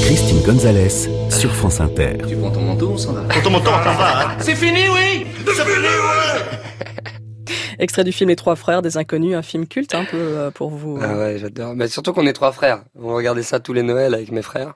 [0.02, 2.18] Christine Gonzalez sur France Inter.
[2.28, 3.22] Tu prends ton manteau, on s'en va.
[3.22, 4.26] Prends ton manteau, on s'en va.
[4.26, 4.36] Hein.
[4.40, 9.42] C'est fini, oui C'est fini, oui Extrait du film Les Trois Frères des Inconnus, un
[9.42, 10.98] film culte un peu euh, pour vous.
[11.00, 11.74] Ah ouais, j'adore.
[11.74, 12.82] Mais surtout qu'on est trois frères.
[13.00, 14.74] On regardait ça tous les Noëls avec mes frères.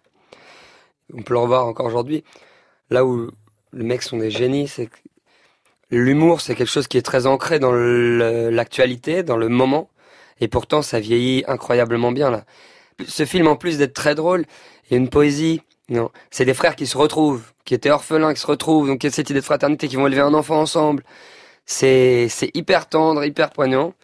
[1.15, 2.25] On peut le revoir encore aujourd'hui.
[2.91, 3.31] Là où
[3.73, 4.97] les mecs sont des génies, c'est que
[5.91, 9.89] l'humour, c'est quelque chose qui est très ancré dans l'actualité, dans le moment.
[10.43, 12.45] Et pourtant, ça vieillit incroyablement bien, là.
[13.07, 14.45] Ce film, en plus d'être très drôle,
[14.85, 15.63] il y a une poésie.
[15.89, 18.89] Non, c'est des frères qui se retrouvent, qui étaient orphelins, qui se retrouvent.
[18.89, 21.05] Donc il y a cette idée de fraternité, qui vont élever un enfant ensemble.
[21.65, 23.95] C'est c'est hyper tendre, hyper poignant,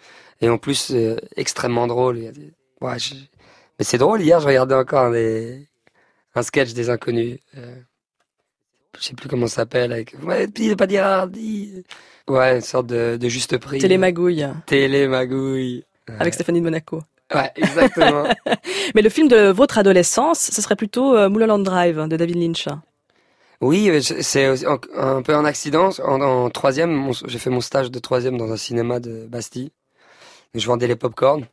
[0.41, 2.19] et en plus euh, extrêmement drôle.
[2.81, 2.97] Ouais,
[3.79, 4.23] Mais c'est drôle.
[4.23, 5.67] Hier, je regardais encore des...
[6.37, 7.41] un sketch des inconnus.
[7.57, 7.81] Euh...
[8.97, 9.93] Je sais plus comment ça s'appelle.
[9.93, 10.15] Avec...
[10.23, 10.47] Ouais,
[10.77, 11.85] pas dire hardi.
[12.29, 13.81] Ouais, une sorte de, de juste prix.
[13.81, 14.47] Télémagouille.
[14.67, 15.85] Télémagouille.
[16.19, 17.03] Avec Stéphanie de Monaco.
[17.35, 18.25] Ouais, exactement.
[18.95, 22.69] Mais le film de votre adolescence, ce serait plutôt euh, Mulholland Drive de David Lynch.
[23.61, 24.47] Oui, c'est
[24.97, 25.91] un peu un accident.
[26.05, 29.73] En, troisième, j'ai fait mon stage de troisième dans un cinéma de Bastille.
[30.55, 31.47] Je vendais les pop-corn.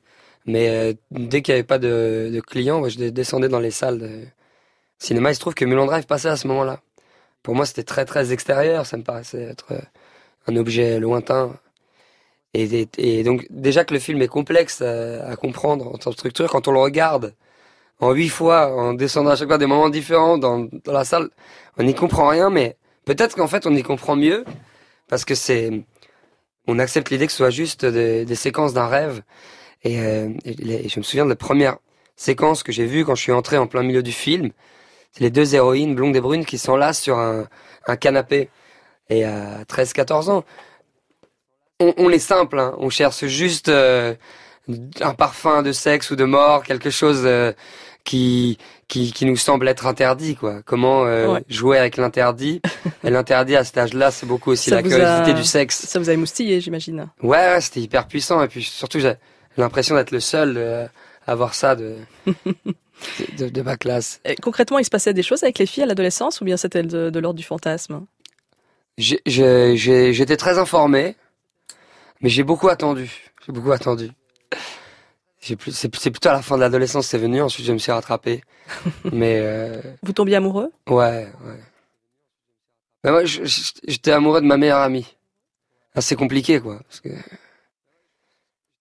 [0.45, 3.97] Mais euh, dès qu'il n'y avait pas de, de clients, je descendais dans les salles
[3.97, 4.25] de
[4.99, 5.31] cinéma.
[5.31, 6.79] Il se trouve que Mulholland Drive passait à ce moment-là.
[7.41, 8.85] Pour moi, c'était très très extérieur.
[8.85, 9.81] Ça me paraissait être euh,
[10.47, 11.55] un objet lointain.
[12.57, 16.67] Et, donc déjà que le film est complexe à, comprendre en tant que structure, quand
[16.67, 17.33] on le regarde
[17.99, 21.29] en huit fois, en descendant à chaque fois des moments différents dans, la salle,
[21.77, 24.45] on n'y comprend rien, mais peut-être qu'en fait on y comprend mieux
[25.07, 25.83] parce que c'est,
[26.67, 29.21] on accepte l'idée que ce soit juste des, séquences d'un rêve.
[29.83, 31.77] Et, euh, et je me souviens de la première
[32.15, 34.51] séquence que j'ai vue quand je suis entré en plein milieu du film.
[35.11, 37.47] C'est les deux héroïnes blondes et brunes qui sont là sur un,
[37.85, 38.49] un canapé.
[39.09, 40.43] Et à 13-14 ans,
[41.79, 42.73] on, on est simple, hein.
[42.77, 44.13] on cherche juste euh,
[45.01, 47.51] un parfum de sexe ou de mort, quelque chose euh,
[48.03, 48.57] qui,
[48.87, 50.61] qui qui nous semble être interdit, quoi.
[50.65, 51.43] Comment euh, Ouais.
[51.49, 52.61] jouer avec l'interdit?
[53.03, 55.85] Et l'interdit à cet âge-là, c'est beaucoup aussi Ça la curiosité a- du sexe.
[55.87, 57.07] Ça vous a émoustillé, j'imagine.
[57.21, 58.41] Ouais, ouais, c'était hyper puissant.
[58.43, 59.13] Et puis surtout, j'ai
[59.57, 60.57] l'impression d'être le seul
[61.27, 61.95] à avoir ça de,
[62.27, 62.33] de,
[63.37, 64.19] de- de ma classe.
[64.23, 66.83] Et concrètement, il se passait des choses avec les filles à l'adolescence ou bien c'était
[66.83, 68.05] de, de l'ordre du fantasme?
[69.25, 71.15] J'étais très informé,
[72.21, 73.11] mais j'ai beaucoup attendu.
[73.45, 74.11] J'ai beaucoup attendu.
[75.39, 75.55] C'est
[75.89, 77.41] plutôt à la fin de l'adolescence c'est venu.
[77.41, 78.41] Ensuite, je me suis rattrapé.
[79.11, 80.71] mais euh, Vous tombiez amoureux?
[80.87, 81.59] Ouais, ouais.
[83.03, 85.15] Mais moi, j'étais amoureux de ma meilleure amie.
[85.93, 86.79] Ah, C'est compliqué, quoi.
[86.87, 87.09] Parce que,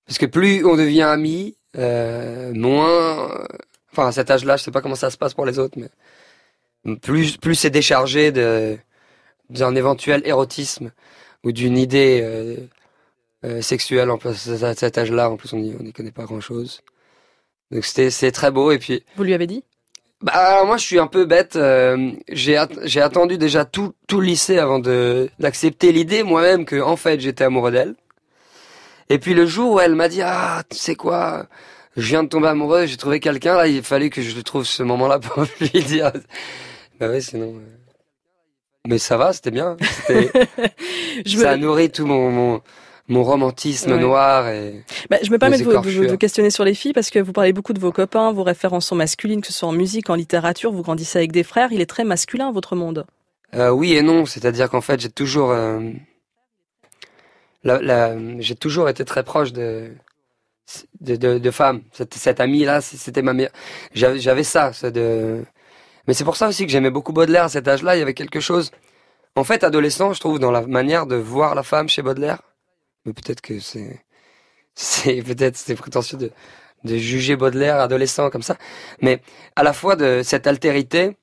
[0.06, 3.46] parce que plus on devient amis, euh, moins.
[3.92, 6.96] Enfin, à cet âge-là, je sais pas comment ça se passe pour les autres, mais
[6.96, 8.78] plus plus c'est déchargé de
[9.50, 10.90] d'un éventuel érotisme
[11.44, 12.56] ou d'une idée euh,
[13.44, 15.30] euh, sexuelle en plus à cet âge-là.
[15.30, 16.80] En plus, on n'y on n'y connaît pas grand-chose.
[17.70, 19.04] Donc c'était c'est très beau et puis.
[19.16, 19.62] Vous lui avez dit?
[20.22, 21.56] Bah alors moi je suis un peu bête.
[21.56, 26.64] euh, j'ai at- j'ai attendu déjà tout tout le lycée avant de d'accepter l'idée moi-même
[26.64, 27.94] que en fait j'étais amoureux d'elle.
[29.10, 31.46] Et puis le jour où elle m'a dit ah tu sais quoi
[31.96, 34.82] je viens de tomber amoureux j'ai trouvé quelqu'un là il fallait que je trouve ce
[34.82, 36.10] moment-là pour lui dire
[36.98, 37.76] bah ouais sinon euh,
[38.88, 39.76] mais ça va c'était bien
[41.26, 42.62] Je ça a me- nourri tout mon mon,
[43.08, 43.98] mon romantisme Ouais.
[43.98, 45.72] noir et Bah, je me permets de vous,
[46.06, 48.86] de, questionner sur les filles parce que vous parlez beaucoup de vos copains, vos références
[48.86, 51.80] sont masculines, que ce soit en musique, en littérature, vous grandissez avec des frères, il
[51.80, 53.04] est très masculin votre monde.
[53.54, 55.80] Euh, oui et non, c'est-à-dire qu'en fait, j'ai toujours, euh,
[57.62, 59.90] la- la- j'ai toujours été très proche de
[61.02, 61.82] de, de, de femmes.
[61.92, 63.52] Cette, cette amie-là, c- c'était ma meilleure.
[63.92, 65.44] J'avais, j'avais ça, ça de.
[66.08, 67.96] Mais c'est pour ça aussi que j'aimais beaucoup Baudelaire à cet âge-là.
[67.96, 68.70] Il y avait quelque chose.
[69.36, 72.40] En fait, adolescent, je trouve, dans la manière de voir la femme chez Baudelaire.
[73.04, 74.04] Mais peut-être que c'est,
[74.74, 76.30] c'est peut-être c'est prétentieux de
[76.84, 78.56] de juger Baudelaire adolescent comme ça.
[79.00, 79.20] Mais
[79.56, 81.16] à la fois de cette altérité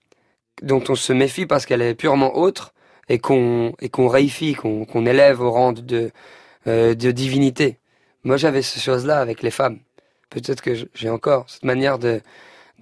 [0.64, 2.74] dont on se méfie parce qu'elle est purement autre
[3.10, 6.12] et qu'on et qu'on réifie, qu'on qu'on élève au rang de
[6.68, 7.78] euh, de divinité.
[8.24, 9.80] Moi, j'avais ces choses-là avec les femmes.
[10.30, 12.22] Peut-être que j'ai encore cette manière de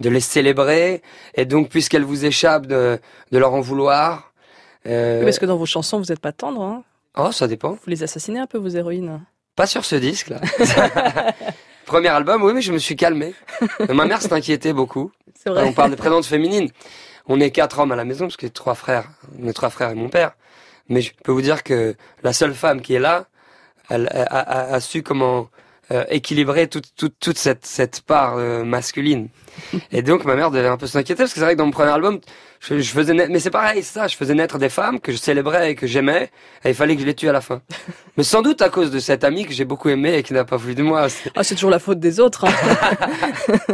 [0.00, 1.02] de les célébrer
[1.34, 2.98] et donc puisqu'elles vous échappent de
[3.32, 4.32] de leur en vouloir.
[4.86, 6.62] euh, Parce que dans vos chansons, vous n'êtes pas tendre.
[6.62, 6.84] Hein
[7.16, 7.70] Oh, ça dépend.
[7.72, 9.20] vous les assassinez un peu, vos héroïnes.
[9.56, 10.40] Pas sur ce disque-là.
[11.86, 13.34] Premier album, oui, mais je me suis calmé.
[13.88, 15.10] Ma mère s'est inquiétée beaucoup.
[15.34, 15.64] C'est vrai.
[15.64, 16.70] On parle de présences féminines.
[17.26, 19.94] On est quatre hommes à la maison, parce que trois frères, mes trois frères et
[19.94, 20.32] mon père.
[20.88, 23.26] Mais je peux vous dire que la seule femme qui est là,
[23.88, 25.48] elle a, a- a su comment
[25.90, 29.28] euh, équilibrer toute, toute, toute cette, cette part euh, masculine.
[29.90, 31.72] Et donc ma mère devait un peu s'inquiéter, parce que c'est vrai que dans mon
[31.72, 32.20] premier album,
[32.60, 35.16] je, je faisais naître, mais c'est pareil, ça, je faisais naître des femmes que je
[35.16, 36.30] célébrais et que j'aimais,
[36.64, 37.62] et il fallait que je les tue à la fin.
[38.16, 40.44] Mais sans doute à cause de cette amie que j'ai beaucoup aimée et qui n'a
[40.44, 41.06] pas voulu de moi.
[41.36, 42.44] Ah, c'est toujours la faute des autres.
[42.44, 42.52] hein.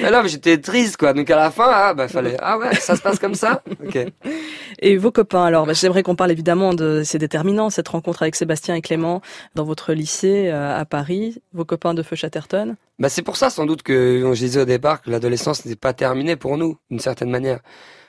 [0.00, 1.12] Mais là, j'étais triste, quoi.
[1.12, 3.62] Donc à la fin, ah, bah, fallait, ah ouais, ça se passe comme ça?
[3.84, 3.98] Ok.
[4.80, 8.36] Et vos copains, alors, bah, j'aimerais qu'on parle évidemment de ces déterminants, cette rencontre avec
[8.36, 9.20] Sébastien et Clément
[9.54, 12.76] dans votre lycée euh, à Paris, vos copains de Feu Chatterton?
[12.98, 15.92] Bah, c'est pour ça, sans doute, que je disais au départ que l'adolescence n'était pas
[15.92, 17.58] terminée pour nous, d'une certaine manière.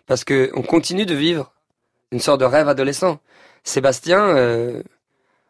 [0.09, 1.53] Parce que on continue de vivre
[2.11, 3.19] une sorte de rêve adolescent.
[3.63, 4.81] Sébastien, euh,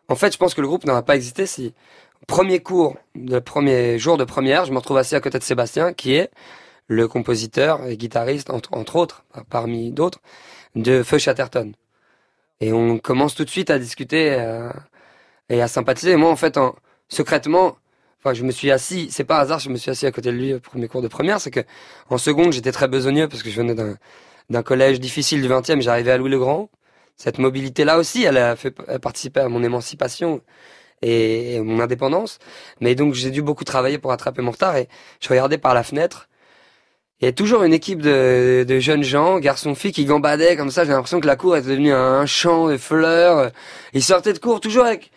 [0.09, 1.73] en fait, je pense que le groupe n'aurait pas existé si,
[2.27, 5.93] premier cours, le premier jour de première, je me retrouve assis à côté de Sébastien,
[5.93, 6.29] qui est
[6.89, 10.19] le compositeur et guitariste, entre, autres, parmi d'autres,
[10.75, 11.71] de Feu Chatterton.
[12.59, 14.69] Et on commence tout de suite à discuter euh,
[15.47, 16.11] et à sympathiser.
[16.11, 16.75] Et moi, en fait, en,
[17.07, 17.77] secrètement,
[18.19, 20.37] enfin, je me suis assis, c'est pas hasard, je me suis assis à côté de
[20.37, 21.61] lui au premier cours de première, c'est que
[22.09, 23.95] en seconde, j'étais très besogneux parce que je venais d'un,
[24.49, 26.69] d'un collège difficile du 20e, j'arrivais à Louis-le-Grand.
[27.17, 30.41] Cette mobilité-là aussi, elle a fait participé à mon émancipation
[31.01, 32.39] et, et mon indépendance.
[32.81, 34.87] Mais donc, j'ai dû beaucoup travailler pour rattraper mon retard et
[35.19, 36.29] je regardais par la fenêtre.
[37.21, 40.85] Il y a toujours une équipe de, de jeunes gens, garçons-filles, qui gambadaient comme ça.
[40.85, 43.51] J'ai l'impression que la cour était devenue un champ de fleurs.
[43.93, 45.11] Ils sortaient de cours toujours avec,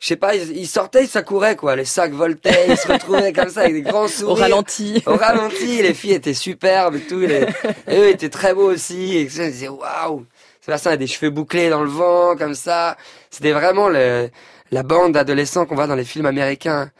[0.00, 1.74] je sais pas, ils, sortaient, ils s'accouraient quoi.
[1.74, 4.30] Les sacs voltaient, ils se retrouvaient comme ça avec des grands sourires.
[4.30, 5.02] Au ralenti.
[5.06, 7.18] Au ralenti, les filles étaient superbes et tout.
[7.18, 7.46] Les,
[7.88, 9.16] et eux étaient très beaux aussi.
[9.16, 10.24] Et ça, je disais waouh.
[10.60, 12.96] Sébastien a des cheveux bouclés dans le vent comme ça.
[13.30, 14.30] C'était vraiment le,
[14.70, 16.90] la bande d'adolescents qu'on voit dans les films américains.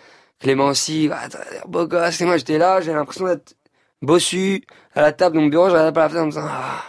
[0.40, 1.28] Clément aussi, ah,
[1.66, 2.20] beau gosse.
[2.20, 3.54] Et moi j'étais là, j'avais l'impression d'être
[4.02, 5.66] bossu à la table de mon bureau.
[5.66, 6.82] Je regardais par la fenêtre en me disant, ah,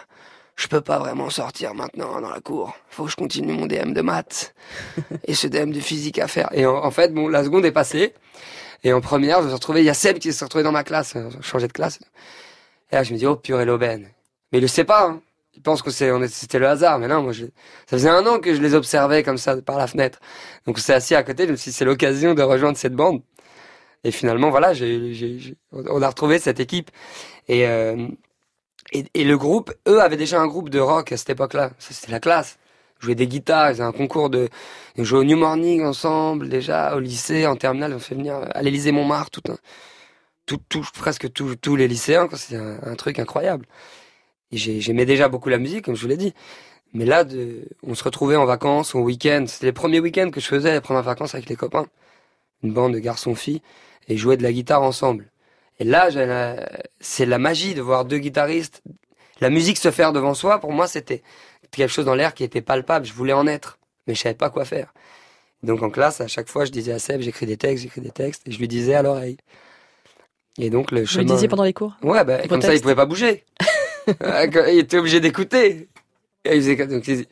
[0.60, 2.76] je peux pas vraiment sortir maintenant dans la cour.
[2.90, 4.54] Faut que je continue mon DM de maths
[5.24, 6.50] et ce DM de physique à faire.
[6.52, 8.12] Et en, en fait, bon, la seconde est passée.
[8.84, 10.72] Et en première, je me suis retrouvé, il y a Seb qui s'est retrouvé dans
[10.72, 11.98] ma classe, euh, changé de classe.
[12.92, 14.08] Et là, je me dis, oh purée l'aubaine.
[14.52, 15.22] Mais il le sait pas, hein.
[15.54, 16.98] Il pense que c'est, on est- c'était le hasard.
[16.98, 19.78] Mais non, moi, je, ça faisait un an que je les observais comme ça par
[19.78, 20.20] la fenêtre.
[20.66, 23.22] Donc, c'est assis à côté, je me suis dit, c'est l'occasion de rejoindre cette bande.
[24.04, 26.90] Et finalement, voilà, j'ai, j'ai, j'ai- on a retrouvé cette équipe.
[27.48, 28.06] Et, euh,
[28.92, 31.72] et, et le groupe, eux avaient déjà un groupe de rock à cette époque-là.
[31.78, 32.58] Ça, C'était la classe.
[33.00, 34.48] Ils jouaient des guitares, ils un concours de,
[34.96, 38.62] ils jouaient au New Morning ensemble, déjà, au lycée, en terminale, ont fait venir à
[38.62, 39.56] l'Élysée Montmartre, tout un,
[40.46, 42.28] tout, tout, presque tous les lycéens.
[42.34, 43.66] C'était un, truc incroyable.
[44.52, 46.34] J'aimais déjà beaucoup la musique, comme je vous l'ai dit.
[46.92, 49.44] Mais là, de, on se retrouvait en vacances, au week-end.
[49.46, 51.86] C'était les premiers week-ends que je faisais, les premières vacances avec les copains.
[52.62, 53.62] Une bande de garçons-filles,
[54.08, 55.30] et jouer de la guitare ensemble.
[55.80, 56.08] Et là,
[57.00, 58.82] c'est la magie de voir deux guitaristes,
[59.40, 60.60] la musique se faire devant soi.
[60.60, 61.22] Pour moi, c'était
[61.70, 63.06] quelque chose dans l'air qui était palpable.
[63.06, 64.92] Je voulais en être, mais je savais pas quoi faire.
[65.62, 68.10] Donc en classe, à chaque fois, je disais à Seb, j'écris des textes, j'écris des
[68.10, 69.38] textes, et je lui disais à l'oreille.
[70.58, 71.24] Et donc le Vous chemin.
[71.24, 73.44] le disiez pendant les cours Ouais, bah, comme ça, il pouvait pas bouger.
[74.06, 75.88] Il était obligé d'écouter.
[76.44, 77.26] Faisait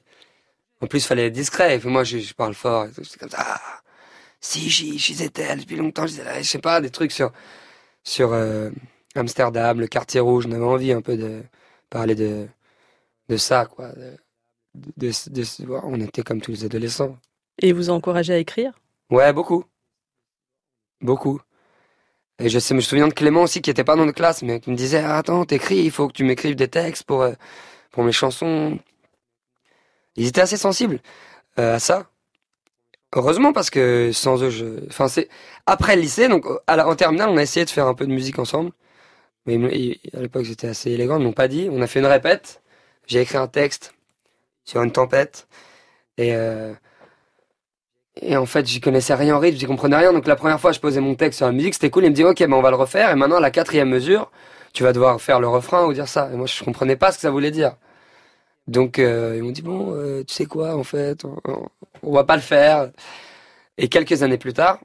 [0.81, 1.75] En plus, il fallait être discret.
[1.75, 2.87] Et puis moi, je, je parle fort.
[3.03, 3.39] C'est comme ça.
[3.41, 3.61] Ah,
[4.41, 6.07] si, j'y étais depuis longtemps.
[6.07, 7.33] Je disais, je sais pas, des trucs sur,
[8.05, 8.71] sur euh,
[9.15, 10.47] Amsterdam, le quartier rouge.
[10.47, 11.43] On avait envie un peu de
[11.91, 12.49] parler de,
[13.29, 13.93] de ça, quoi.
[13.93, 15.45] De, de,
[15.85, 17.17] on était comme tous les adolescents.
[17.61, 18.73] Et vous encouragez à écrire?
[19.11, 19.65] Ouais, beaucoup.
[21.01, 21.41] Beaucoup.
[22.39, 24.61] Et je sais, me souviens de Clément aussi qui était pas dans notre classe, mais
[24.61, 27.33] qui me disait ah, Attends, t'écris, il faut que tu m'écrives des textes pour, euh,
[27.91, 28.79] pour mes chansons.
[30.17, 31.01] Ils étaient assez sensibles
[31.59, 32.11] euh, à ça.
[33.15, 34.67] Heureusement, parce que sans eux, je.
[34.89, 35.29] Enfin, c'est.
[35.67, 38.39] Après le lycée, donc en terminale, on a essayé de faire un peu de musique
[38.39, 38.71] ensemble.
[39.47, 41.69] Ils ils- à l'époque, j'étais assez élégant, ils m'ont pas dit.
[41.73, 42.63] On a fait une répète.
[43.07, 43.95] J'ai écrit un texte
[44.65, 45.49] sur une tempête.
[46.19, 46.35] Et.
[46.37, 46.75] euh,
[48.37, 50.13] en fait, j'y connaissais rien en rythme, j'y comprenais rien.
[50.13, 52.05] Donc la première fois, je posais mon texte sur la musique, c'était cool.
[52.05, 53.11] Il me dit, ok, ben on va le refaire.
[53.11, 54.31] Et maintenant, à la quatrième mesure,
[54.73, 56.29] tu vas devoir faire le refrain ou dire ça.
[56.33, 57.77] Et moi, je comprenais pas ce que ça voulait dire.
[58.69, 61.37] Donc euh, ils m'ont dit, bon, euh, tu sais quoi, en fait, on,
[62.03, 62.91] on- va pas le faire.
[63.79, 64.81] Et quelques années plus tard,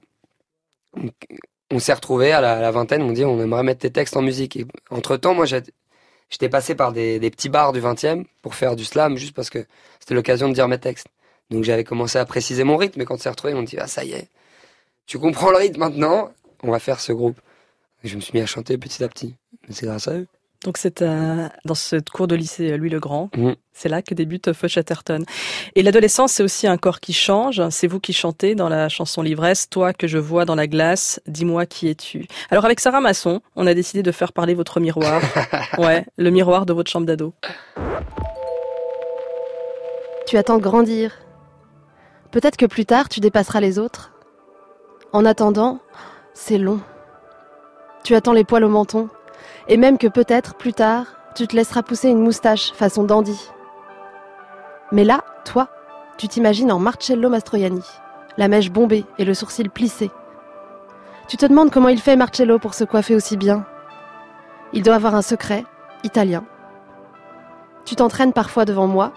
[1.71, 3.01] on, s'est retrouvés à la, vingtaine.
[3.03, 4.55] On dit, on aimerait mettre tes textes en musique.
[4.57, 8.85] Et entre temps, moi, j'étais passé par des, petits bars du 20e pour faire du
[8.85, 9.65] slam, juste parce que
[9.99, 11.07] c'était l'occasion de dire mes textes.
[11.49, 13.87] Donc j'avais commencé à préciser mon rythme, et quand on s'est retrouvé, on dit ah
[13.87, 14.29] ça y est,
[15.05, 16.31] tu comprends le rythme maintenant,
[16.63, 17.39] on va faire ce groupe.
[18.03, 19.35] Et je me suis mis à chanter petit à petit.
[19.69, 20.27] C'est grâce à eux.
[20.63, 23.29] Donc c'est euh, dans ce cours de lycée euh, Louis le Grand.
[23.35, 23.55] Mhm.
[23.73, 25.25] C'est là que débute Feu Chatterton.
[25.75, 27.61] Et l'adolescence, c'est aussi un corps qui change.
[27.69, 31.19] C'est vous qui chantez dans la chanson L'ivresse, toi que je vois dans la glace,
[31.27, 32.27] dis-moi qui es-tu.
[32.51, 35.21] Alors avec Sarah Masson, on a décidé de faire parler votre miroir.
[35.79, 37.33] ouais, le miroir de votre chambre d'ado.
[40.27, 41.11] Tu attends de grandir.
[42.31, 44.11] Peut-être que plus tard, tu dépasseras les autres.
[45.11, 45.79] En attendant,
[46.33, 46.79] c'est long.
[48.03, 49.09] Tu attends les poils au menton.
[49.67, 51.05] Et même que peut-être, plus tard,
[51.35, 53.39] tu te laisseras pousser une moustache façon dandy.
[54.91, 55.69] Mais là, toi,
[56.17, 57.83] tu t'imagines en Marcello Mastroianni,
[58.37, 60.11] la mèche bombée et le sourcil plissé.
[61.27, 63.65] Tu te demandes comment il fait Marcello pour se coiffer aussi bien.
[64.73, 65.63] Il doit avoir un secret,
[66.03, 66.43] italien.
[67.85, 69.13] Tu t'entraînes parfois devant moi,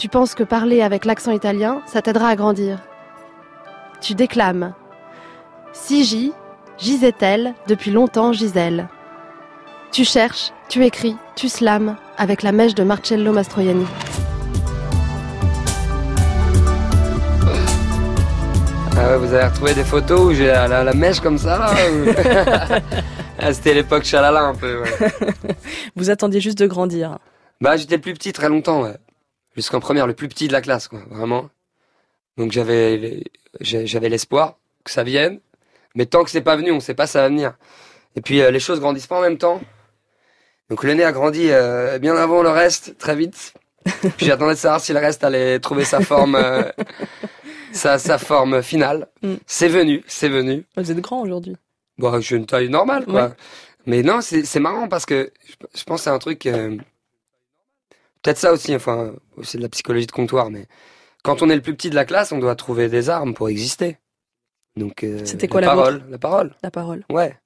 [0.00, 2.78] tu penses que parler avec l'accent italien, ça t'aidera à grandir.
[4.00, 4.72] Tu déclames.
[5.74, 6.32] Si j'y,
[6.78, 8.88] gisait-elle, depuis longtemps Gisèle.
[9.92, 13.86] Tu cherches, tu écris, tu slames, avec la mèche de Marcello Mastroianni.
[18.96, 21.58] Ah ouais, vous avez retrouvé des photos où j'ai la, la- la mèche comme ça
[21.58, 22.80] là ou-
[23.42, 24.82] Ah, C'était l'époque chalala un peu.
[24.82, 24.90] ouais.
[25.96, 27.18] Vous attendiez juste de grandir.
[27.62, 28.96] Bah j'étais le plus petit très longtemps, ouais.
[29.56, 31.48] Jusqu'en première, le plus petit de la classe, quoi, vraiment.
[32.36, 33.24] Donc j'avais
[33.60, 35.40] j'avais l'espoir que ça vienne,
[35.94, 37.54] mais tant que c'est pas venu, on sait pas si ça va venir.
[38.14, 39.60] Et puis euh, les choses grandissent pas en même temps.
[40.70, 43.54] Donc le nez a grandi euh, bien avant le reste, très vite.
[44.16, 46.62] Puis j'attendais de savoir si le reste allait trouver sa forme, euh,
[47.72, 49.08] sa, sa forme finale.
[49.22, 49.34] Mm.
[49.46, 50.64] C'est venu, c'est venu.
[50.76, 51.56] Vous êtes grand aujourd'hui.
[51.98, 53.26] Bon, j'ai une taille normale, quoi.
[53.26, 53.34] Ouais.
[53.86, 55.32] Mais non, c'est marrant parce que
[55.74, 56.46] je, pense c'est un truc.
[56.46, 56.76] euh,
[58.22, 60.66] Peut-être ça aussi, enfin, c'est de la psychologie de comptoir, mais
[61.22, 63.48] quand on est le plus petit de la classe, on doit trouver des armes pour
[63.48, 63.96] exister.
[64.76, 66.54] Donc, euh, C'était quoi la la parole, la parole.
[66.62, 67.04] La parole.
[67.10, 67.36] Ouais.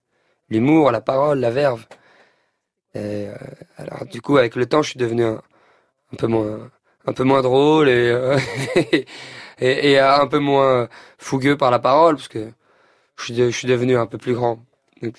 [0.51, 1.87] L'humour, la parole, la verve.
[2.95, 3.35] Et, euh,
[3.77, 5.43] alors, du coup, avec le temps, je suis devenu un,
[6.13, 6.71] un peu moins,
[7.07, 8.39] un peu moins drôle et, euh,
[9.61, 10.89] et, et un peu moins
[11.19, 12.51] fougueux par la parole, parce que
[13.17, 14.65] je suis, de- je suis devenu un peu plus grand.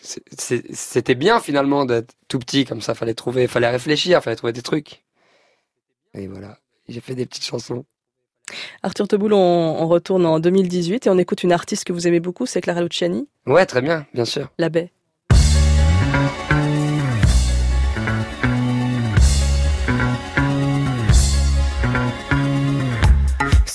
[0.01, 2.95] C'était bien finalement d'être tout petit comme ça.
[2.95, 5.03] Fallait trouver, fallait réfléchir, fallait trouver des trucs.
[6.15, 6.57] Et voilà,
[6.87, 7.85] j'ai fait des petites chansons.
[8.83, 12.19] Arthur Teboul, on, on, retourne en 2018 et on écoute une artiste que vous aimez
[12.19, 13.27] beaucoup, c'est Clara Luciani.
[13.45, 14.49] Ouais, très bien, bien sûr.
[14.57, 14.91] La baie.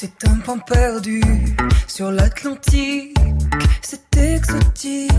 [0.03, 1.21] C'est un pan perdu
[1.87, 3.15] sur l'Atlantique.
[3.83, 5.13] C'est exotique,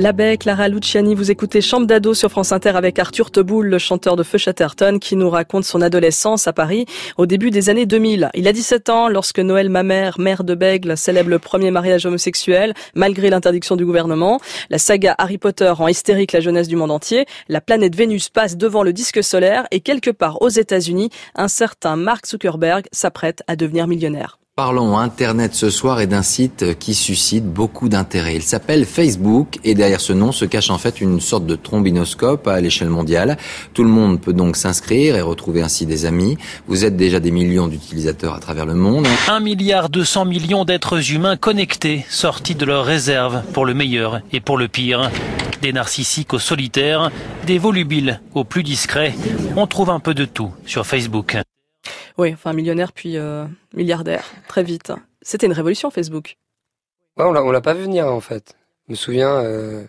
[0.00, 3.78] La baie, Clara Luciani, vous écoutez Chambre d'ado sur France Inter avec Arthur Teboul, le
[3.78, 6.86] chanteur de Feu Chatterton, qui nous raconte son adolescence à Paris
[7.16, 8.30] au début des années 2000.
[8.34, 12.74] Il a 17 ans lorsque Noël Mamère, maire de Bègle, célèbre le premier mariage homosexuel,
[12.94, 14.38] malgré l'interdiction du gouvernement.
[14.70, 17.26] La saga Harry Potter rend hystérique la jeunesse du monde entier.
[17.48, 21.96] La planète Vénus passe devant le disque solaire et quelque part aux États-Unis, un certain
[21.96, 24.38] Mark Zuckerberg s'apprête à devenir millionnaire.
[24.58, 28.34] Parlons Internet ce soir et d'un site qui suscite beaucoup d'intérêt.
[28.34, 32.48] Il s'appelle Facebook et derrière ce nom se cache en fait une sorte de trombinoscope
[32.48, 33.36] à l'échelle mondiale.
[33.72, 36.36] Tout le monde peut donc s'inscrire et retrouver ainsi des amis.
[36.66, 39.06] Vous êtes déjà des millions d'utilisateurs à travers le monde.
[39.28, 44.40] 1 milliard 200 millions d'êtres humains connectés, sortis de leur réserve pour le meilleur et
[44.40, 45.12] pour le pire.
[45.62, 47.12] Des narcissiques aux solitaires,
[47.46, 49.14] des volubiles aux plus discrets.
[49.54, 51.36] On trouve un peu de tout sur Facebook.
[52.18, 53.44] Oui, enfin millionnaire puis euh,
[53.74, 54.92] milliardaire, très vite.
[55.22, 56.36] C'était une révolution Facebook.
[57.16, 58.54] Ouais, on l'a, on l'a pas vu venir en fait.
[58.86, 59.84] Je me souviens, euh,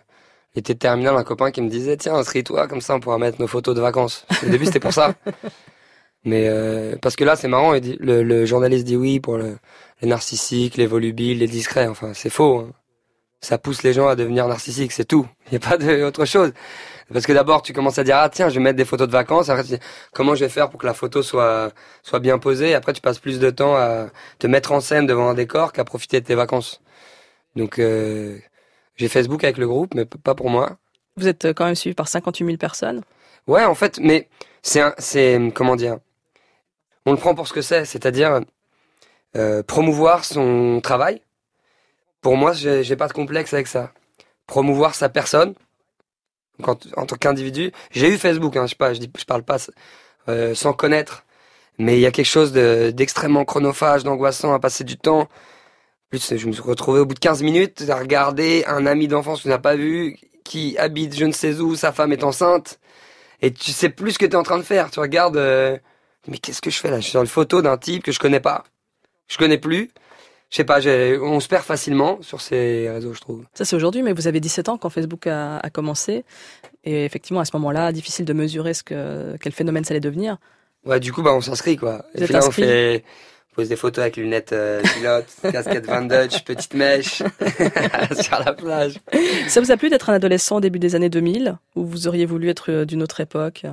[0.56, 3.48] était terminal, un copain qui me disait tiens inscris-toi comme ça on pourra mettre nos
[3.48, 4.26] photos de vacances.
[4.46, 5.16] Au début c'était pour ça.
[6.26, 9.38] Mais euh, parce que là c'est marrant, il dit- le, le journaliste dit oui pour
[9.38, 9.58] le-
[10.02, 11.88] les narcissiques, les volubiles, les discrets.
[11.88, 12.60] Enfin, c'est faux.
[12.60, 12.72] hein.
[13.42, 15.26] Ça pousse les gens à devenir narcissiques, c'est tout.
[15.52, 16.52] Il n'y a pas d'autre chose.
[17.12, 19.14] Parce que d'abord, tu commences à dire, ah tiens, je vais mettre des photos de
[19.14, 19.50] vacances.
[19.50, 19.80] Après, tu dis,
[20.14, 21.72] comment je vais faire pour que la photo soit,
[22.04, 22.76] soit bien posée?
[22.76, 24.08] Après, tu passes plus de temps à
[24.40, 26.82] te mettre en scène devant un décor qu'à profiter de tes vacances.
[27.56, 28.38] Donc, euh,
[28.96, 30.78] j'ai Facebook avec le groupe, mais pas pour moi.
[31.18, 33.02] Vous êtes euh, quand même suivi par 58 000 personnes.
[33.48, 34.28] Ouais, en fait, mais
[34.62, 35.98] c'est, un- c'est, comment dire,
[37.08, 38.42] on le prend pour ce que c'est, c'est-à-dire
[39.36, 41.22] euh, promouvoir son travail.
[42.22, 43.92] Pour moi, j'ai, pas de complexe avec ça.
[44.48, 45.54] Promouvoir sa personne,
[46.64, 47.72] en, tant qu'individu.
[47.92, 49.58] J'ai eu Facebook, hein, je sais pas, je parle pas
[50.28, 51.26] euh, sans connaître,
[51.78, 55.30] mais il y a quelque chose de, d'extrêmement chronophage, d'angoissant à passer du temps.
[56.10, 59.40] Plus, je me suis retrouvé au bout de 15 minutes à regarder un ami d'enfance
[59.40, 62.80] que tu n'as pas vu, qui habite je ne sais où, sa femme est enceinte
[63.42, 64.92] et tu sais plus ce que tu es en train de faire.
[64.92, 65.78] Tu regardes, euh,
[66.28, 66.98] mais qu'est-ce que je fais là?
[66.98, 68.64] Je suis sur une photo d'un type que je connais pas,
[69.28, 69.92] je connais plus.
[70.50, 70.80] Je sais pas,
[71.22, 73.44] on se perd facilement sur ces réseaux, je trouve.
[73.54, 76.26] Ça, c'est aujourd'hui, mais vous avez 17 ans quand Facebook a, a commencé.
[76.84, 80.38] Et effectivement, à ce moment-là, difficile de mesurer ce que, quel phénomène ça allait devenir.
[80.86, 82.06] Ouais, du coup, bah, on s'inscrit quoi.
[82.16, 83.04] Vous Et puis là, on fait,
[83.52, 87.18] on pose des photos avec lunettes euh, pilotes, casquette Van Dutch, petite mèche
[88.20, 88.96] sur la plage.
[89.48, 92.26] Ça vous a plu d'être un adolescent au début des années 2000 Ou vous auriez
[92.26, 93.66] voulu être euh, d'une autre époque?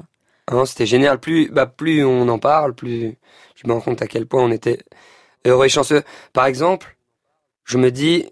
[0.51, 1.21] Non, c'était génial.
[1.21, 3.17] Plus, bah, plus on en parle, plus
[3.55, 4.81] je me rends compte à quel point on était
[5.47, 6.03] heureux et chanceux.
[6.33, 6.97] Par exemple,
[7.65, 8.31] je me dis,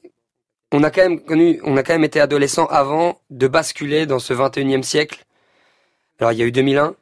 [0.73, 4.19] on a quand même connu, on a quand même été adolescent avant de basculer dans
[4.19, 5.25] ce 21e siècle.
[6.21, 6.95] Alors, il y a eu 2001,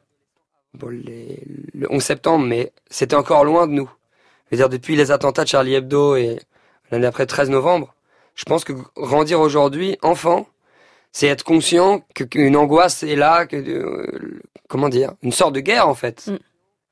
[0.75, 1.43] bon, les-
[1.73, 3.89] le 11 septembre, mais c'était encore loin de nous.
[4.51, 6.39] Je veux dire, depuis les attentats de Charlie Hebdo et
[6.91, 7.93] l'année après 13 novembre,
[8.35, 10.47] je pense que grandir aujourd'hui, enfant,
[11.11, 15.87] c'est être conscient qu'une angoisse est là, que euh, comment dire, une sorte de guerre
[15.87, 16.31] en fait,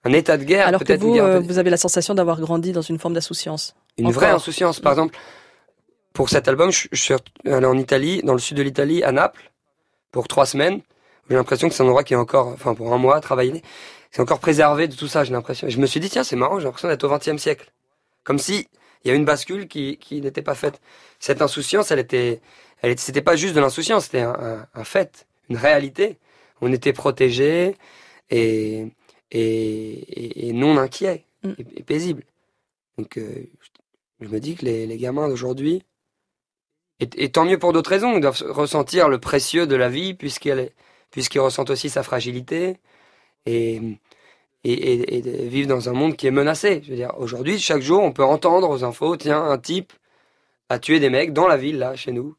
[0.03, 2.71] un état de guerre, Alors que vous, guerre euh, vous avez la sensation d'avoir grandi
[2.71, 3.75] dans une forme d'insouciance.
[3.97, 4.21] une Encore.
[4.21, 4.79] vraie insouciance.
[4.79, 5.15] Par exemple,
[6.13, 7.13] pour cet album, je, suis
[7.45, 9.51] allé en Italie, dans le sud de l'Italie, à Naples,
[10.11, 10.81] pour trois semaines.
[11.29, 13.61] J'ai l'impression que c'est un endroit qui est encore, enfin pour un mois, travaillé,
[14.11, 15.23] c'est encore préservé de tout ça.
[15.23, 15.69] J'ai l'impression.
[15.69, 17.71] Je me suis dit tiens, c'est marrant, j'ai l'impression d'être au XXe siècle,
[18.23, 18.67] comme si
[19.03, 20.81] il y a une bascule qui, qui n'était pas faite.
[21.19, 22.41] Cette insouciance, elle était,
[22.81, 26.17] elle était, c'était pas juste de l'insouciance, c'était un, un, un fait, une réalité.
[26.59, 27.77] On était protégés
[28.29, 28.91] et,
[29.31, 32.23] et, et, et non inquiets et, et paisibles.
[32.97, 33.49] Donc, euh,
[34.19, 35.83] je, me dis que les, les gamins d'aujourd'hui,
[37.01, 40.69] et, tant mieux pour d'autres raisons, ils doivent ressentir le précieux de la vie puisqu'ils
[41.39, 42.77] ressentent aussi sa fragilité
[43.47, 43.81] et,
[44.63, 46.81] vivre dans un monde qui est menacé.
[46.83, 49.93] Je veux dire, aujourd'hui, chaque jour, on peut entendre aux infos, tiens, un type
[50.69, 52.35] a tué des mecs dans la ville, là, chez nous.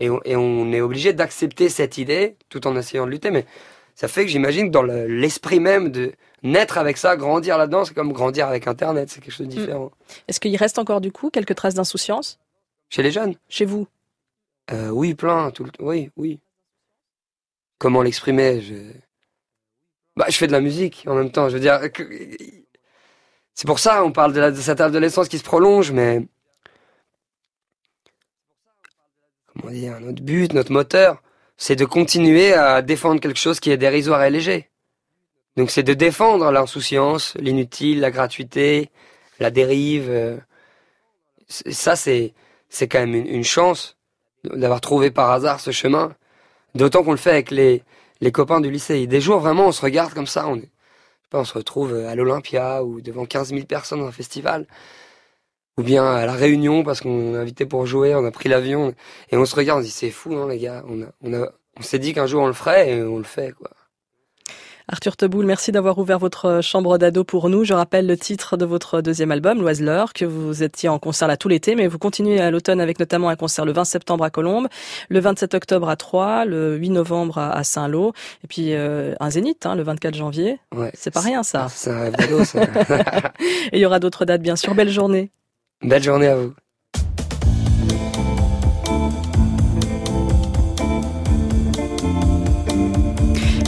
[0.00, 3.30] Et on, et on est obligé d'accepter cette idée tout en essayant de lutter.
[3.30, 3.44] Mais
[3.94, 7.84] ça fait que j'imagine que dans le- l'esprit même de naître avec ça, grandir là-dedans,
[7.84, 9.90] c'est comme grandir avec Internet, c'est quelque chose de différent.
[10.28, 12.38] Est-ce qu'il reste encore du coup quelques traces d'insouciance?
[12.90, 13.34] Chez les jeunes?
[13.48, 13.86] Chez vous?
[14.72, 16.40] Euh, Oui, plein, tout le Oui, oui.
[17.78, 18.74] Comment l'exprimer je...
[20.16, 21.48] Bah, je fais de la musique en même temps.
[21.48, 22.08] Je veux dire, que-
[23.54, 26.26] c'est pour ça on parle de, la- de cette adolescence qui se prolonge, mais
[29.46, 31.22] comment dire, notre but, notre moteur,
[31.66, 34.68] c'est de continuer à défendre quelque chose qui est dérisoire et léger.
[35.56, 38.90] Donc c'est de défendre l'insouciance, l'inutile, la gratuité,
[39.40, 40.10] la dérive.
[40.10, 40.36] euh.
[41.48, 42.34] Ça, c'est
[42.68, 43.96] c'est quand même une, chance
[44.44, 46.14] d'avoir trouvé par hasard ce chemin.
[46.74, 47.82] D'autant qu'on le fait avec les,
[48.20, 49.06] les copains du lycée.
[49.06, 50.46] Des jours, vraiment, on se regarde comme ça.
[50.46, 50.60] On,
[51.32, 54.66] on se retrouve à l'Olympia ou devant 15 000 personnes dans un festival.
[55.76, 58.94] Ou bien à la Réunion parce qu'on est invité pour jouer, on a pris l'avion.
[59.30, 60.84] Et on se regarde, on se dit c'est fou, hein, les gars.
[60.88, 61.48] On, a, on, a,
[61.78, 63.70] on s'est dit qu'un jour on le ferait et on le fait, quoi.
[64.86, 67.64] Arthur Teboul, merci d'avoir ouvert votre chambre d'ado pour nous.
[67.64, 71.38] Je rappelle le titre de votre deuxième album, L'Oiseleur, que vous étiez en concert là
[71.38, 74.30] tout l'été, mais vous continuez à l'automne avec notamment un concert le 20 septembre à
[74.30, 74.68] Colombes,
[75.08, 78.12] le 27 octobre à Troyes, le 8 novembre à à Saint-Lô,
[78.42, 80.58] et puis euh, un zénith hein, le 24 janvier.
[80.76, 80.90] Ouais.
[80.92, 81.68] C'est pas rien ça.
[81.70, 82.60] C'est un rêve d'ado, ça.
[83.72, 84.74] et il y aura d'autres dates bien sûr.
[84.74, 85.30] Belle journée.
[85.84, 86.54] Belle journée à vous.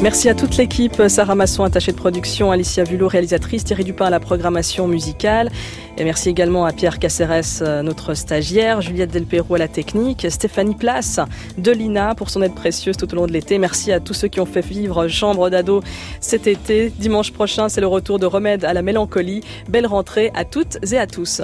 [0.03, 4.11] Merci à toute l'équipe, Sarah Masson, attachée de production, Alicia Vulot, réalisatrice, Thierry Dupin à
[4.11, 5.51] la programmation musicale.
[5.99, 10.75] Et merci également à Pierre Caceres, euh, notre stagiaire, Juliette Delperroux à la technique, Stéphanie
[10.75, 11.19] Place
[11.59, 13.59] de l'INA pour son aide précieuse tout au long de l'été.
[13.59, 15.83] Merci à tous ceux qui ont fait vivre Chambre d'ado
[16.21, 16.91] cet été.
[16.91, 19.43] Dimanche prochain, c'est le retour de Remède à la mélancolie.
[19.69, 21.43] Belle rentrée à toutes et à tous.